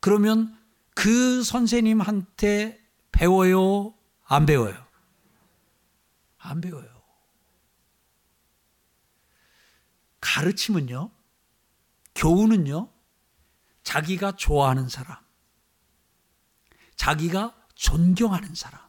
그러면 0.00 0.56
그 0.94 1.42
선생님한테 1.42 2.80
배워요? 3.12 3.94
안 4.24 4.44
배워요? 4.46 4.86
안 6.38 6.60
배워요. 6.60 6.86
가르침은요, 10.20 11.10
교훈은요, 12.14 12.90
자기가 13.82 14.36
좋아하는 14.36 14.88
사람, 14.88 15.16
자기가 16.96 17.54
존경하는 17.74 18.54
사람, 18.54 18.80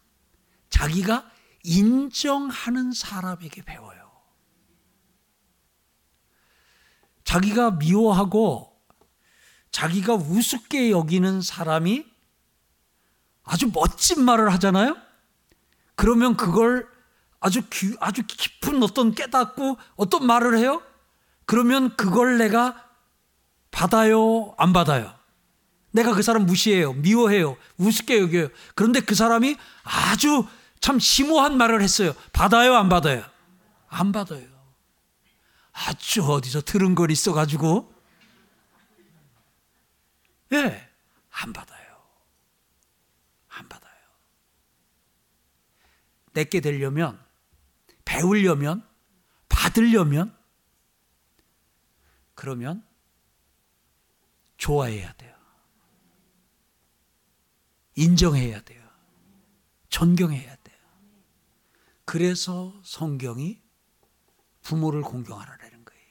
자기가 0.70 1.30
인정하는 1.64 2.92
사람에게 2.92 3.62
배워요. 3.64 4.12
자기가 7.24 7.72
미워하고 7.72 8.77
자기가 9.78 10.16
우습게 10.16 10.90
여기는 10.90 11.44
사람이 11.44 12.04
아주 13.44 13.70
멋진 13.72 14.26
말을 14.26 14.52
하잖아요? 14.54 14.98
그러면 15.96 16.36
그걸 16.36 16.88
아주, 17.40 17.62
아주 18.00 18.24
깊은 18.26 18.82
어떤 18.82 19.14
깨닫고 19.14 19.78
어떤 19.96 20.26
말을 20.26 20.58
해요? 20.58 20.82
그러면 21.46 21.96
그걸 21.96 22.40
내가 22.40 22.88
받아요? 23.70 24.56
안 24.58 24.74
받아요? 24.74 25.14
내가 25.92 26.16
그 26.16 26.24
사람 26.24 26.48
무시해요. 26.48 26.94
미워해요. 26.94 27.56
우습게 27.78 28.20
여겨요. 28.20 28.50
그런데 28.74 29.00
그 29.02 29.14
사람이 29.14 29.58
아주 29.84 30.44
참 30.80 30.98
심오한 30.98 31.56
말을 31.56 31.84
했어요. 31.84 32.14
받아요? 32.34 32.74
안 32.74 32.90
받아요? 32.90 33.24
안 33.90 34.12
받아요. 34.12 34.48
아주 35.72 36.24
어디서 36.24 36.62
들은 36.62 36.96
걸 36.96 37.12
있어가지고. 37.12 37.97
예, 40.54 40.90
안 41.30 41.54
받아요. 41.54 41.98
안 43.50 43.68
받아요. 43.68 43.94
내게 46.34 46.62
되려면, 46.62 47.24
배우려면, 48.06 48.88
받으려면 49.50 50.38
그러면 52.36 52.86
좋아해야 54.58 55.12
돼요. 55.14 55.36
인정해야 57.96 58.62
돼요. 58.62 58.88
존경해야 59.90 60.56
돼요. 60.58 60.78
그래서 62.06 62.80
성경이 62.84 63.62
부모를 64.62 65.02
공경하라는 65.02 65.84
거예요. 65.84 66.06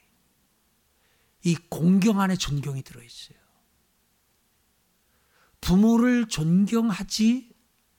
이 1.45 1.55
공경 1.70 2.20
안에 2.20 2.34
존경이 2.37 2.82
들어있어요. 2.82 3.46
부모를 5.67 6.29
존경하지 6.29 7.53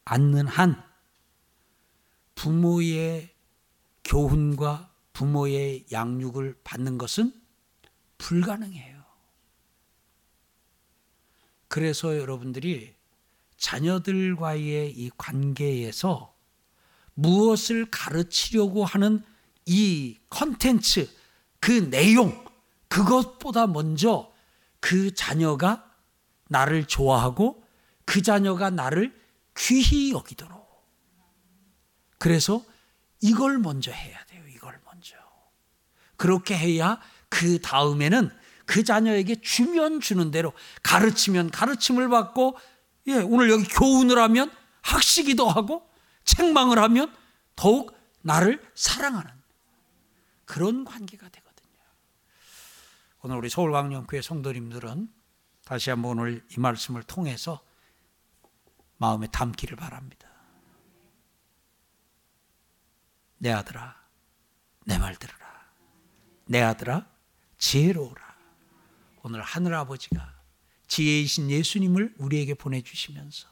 않는 0.05 0.47
한 0.47 0.82
부모의 2.34 3.36
교훈과 4.05 4.89
부모의 5.11 5.88
양육을 5.91 6.61
받는 6.63 6.97
것은 6.97 7.34
불가능해요. 8.20 9.03
그래서 11.68 12.18
여러분들이 12.18 12.95
자녀들과의 13.57 14.93
이 14.97 15.11
관계에서 15.18 16.34
무엇을 17.15 17.91
가르치려고 17.91 18.86
하는 18.86 19.22
이 19.65 20.18
컨텐츠, 20.30 21.09
그 21.59 21.89
내용, 21.89 22.45
그것보다 22.88 23.68
먼저 23.68 24.34
그 24.80 25.13
자녀가 25.13 25.86
나를 26.50 26.86
좋아하고 26.86 27.64
그 28.06 28.22
자녀가 28.22 28.70
나를 28.70 29.20
귀히 29.58 30.12
여기도록. 30.12 30.68
그래서 32.18 32.64
이걸 33.22 33.58
먼저 33.58 33.91
해야 33.91 34.24
돼요. 34.26 34.43
이걸 34.54 34.80
먼저. 34.86 35.16
그렇게 36.16 36.58
해야 36.58 37.00
그 37.30 37.60
다음에는 37.62 38.32
그 38.66 38.84
자녀에게 38.84 39.41
주면 39.41 40.02
주는 40.02 40.30
대로 40.32 40.54
가르치면 40.84 41.52
가르침을 41.52 42.10
받고 42.10 42.58
예, 43.08 43.14
오늘 43.16 43.50
여기 43.50 43.64
교훈을 43.64 44.18
하면 44.18 44.52
학시기도 44.82 45.48
하고 45.48 45.89
책망을 46.26 46.78
하면 46.80 47.14
더욱 47.56 47.98
나를 48.22 48.62
사랑하는 48.76 49.32
그런 50.45 50.84
관계가 50.84 51.30
되거든요. 51.30 51.80
오늘 53.22 53.38
우리 53.38 53.50
서울광령교회 53.50 54.22
성도님들은 54.22 55.10
다시 55.68 55.89
한번 55.89 56.18
오늘 56.18 56.45
이 56.49 56.59
말씀을 56.61 57.03
통해서 57.03 57.61
마음에 58.95 59.28
담기를 59.28 59.76
바랍니다. 59.76 60.26
내 63.38 63.51
아들아, 63.51 64.01
내 64.86 64.97
말 64.97 65.18
들으라. 65.18 65.70
내 66.45 66.61
아들아, 66.61 67.05
지혜로우라. 67.57 68.38
오늘 69.24 69.41
하늘아버지가 69.41 70.41
지혜이신 70.88 71.51
예수님을 71.51 72.15
우리에게 72.18 72.53
보내주시면서 72.53 73.49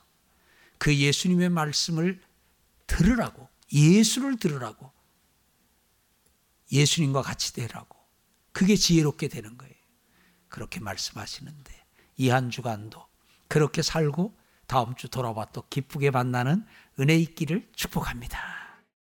그 0.78 0.96
예수님의 0.96 1.50
말씀을 1.50 2.24
들으라고, 2.88 3.50
예수를 3.74 4.38
들으라고, 4.40 4.90
예수님과 6.72 7.24
같이 7.24 7.52
되라고, 7.52 8.00
그게 8.54 8.78
지혜롭게 8.78 9.28
되는 9.28 9.58
거예요. 9.58 9.76
그렇게 10.48 10.80
말씀하시는데, 10.80 11.85
이 12.18 12.30
한 12.30 12.50
주간도 12.50 13.06
그렇게 13.48 13.82
살고 13.82 14.34
다음 14.68 14.96
주 14.96 15.10
돌아와 15.10 15.46
또 15.54 15.64
기쁘게 15.70 16.12
만나는 16.12 16.66
은혜 17.00 17.16
있기를 17.18 17.68
축복합니다. 17.76 18.65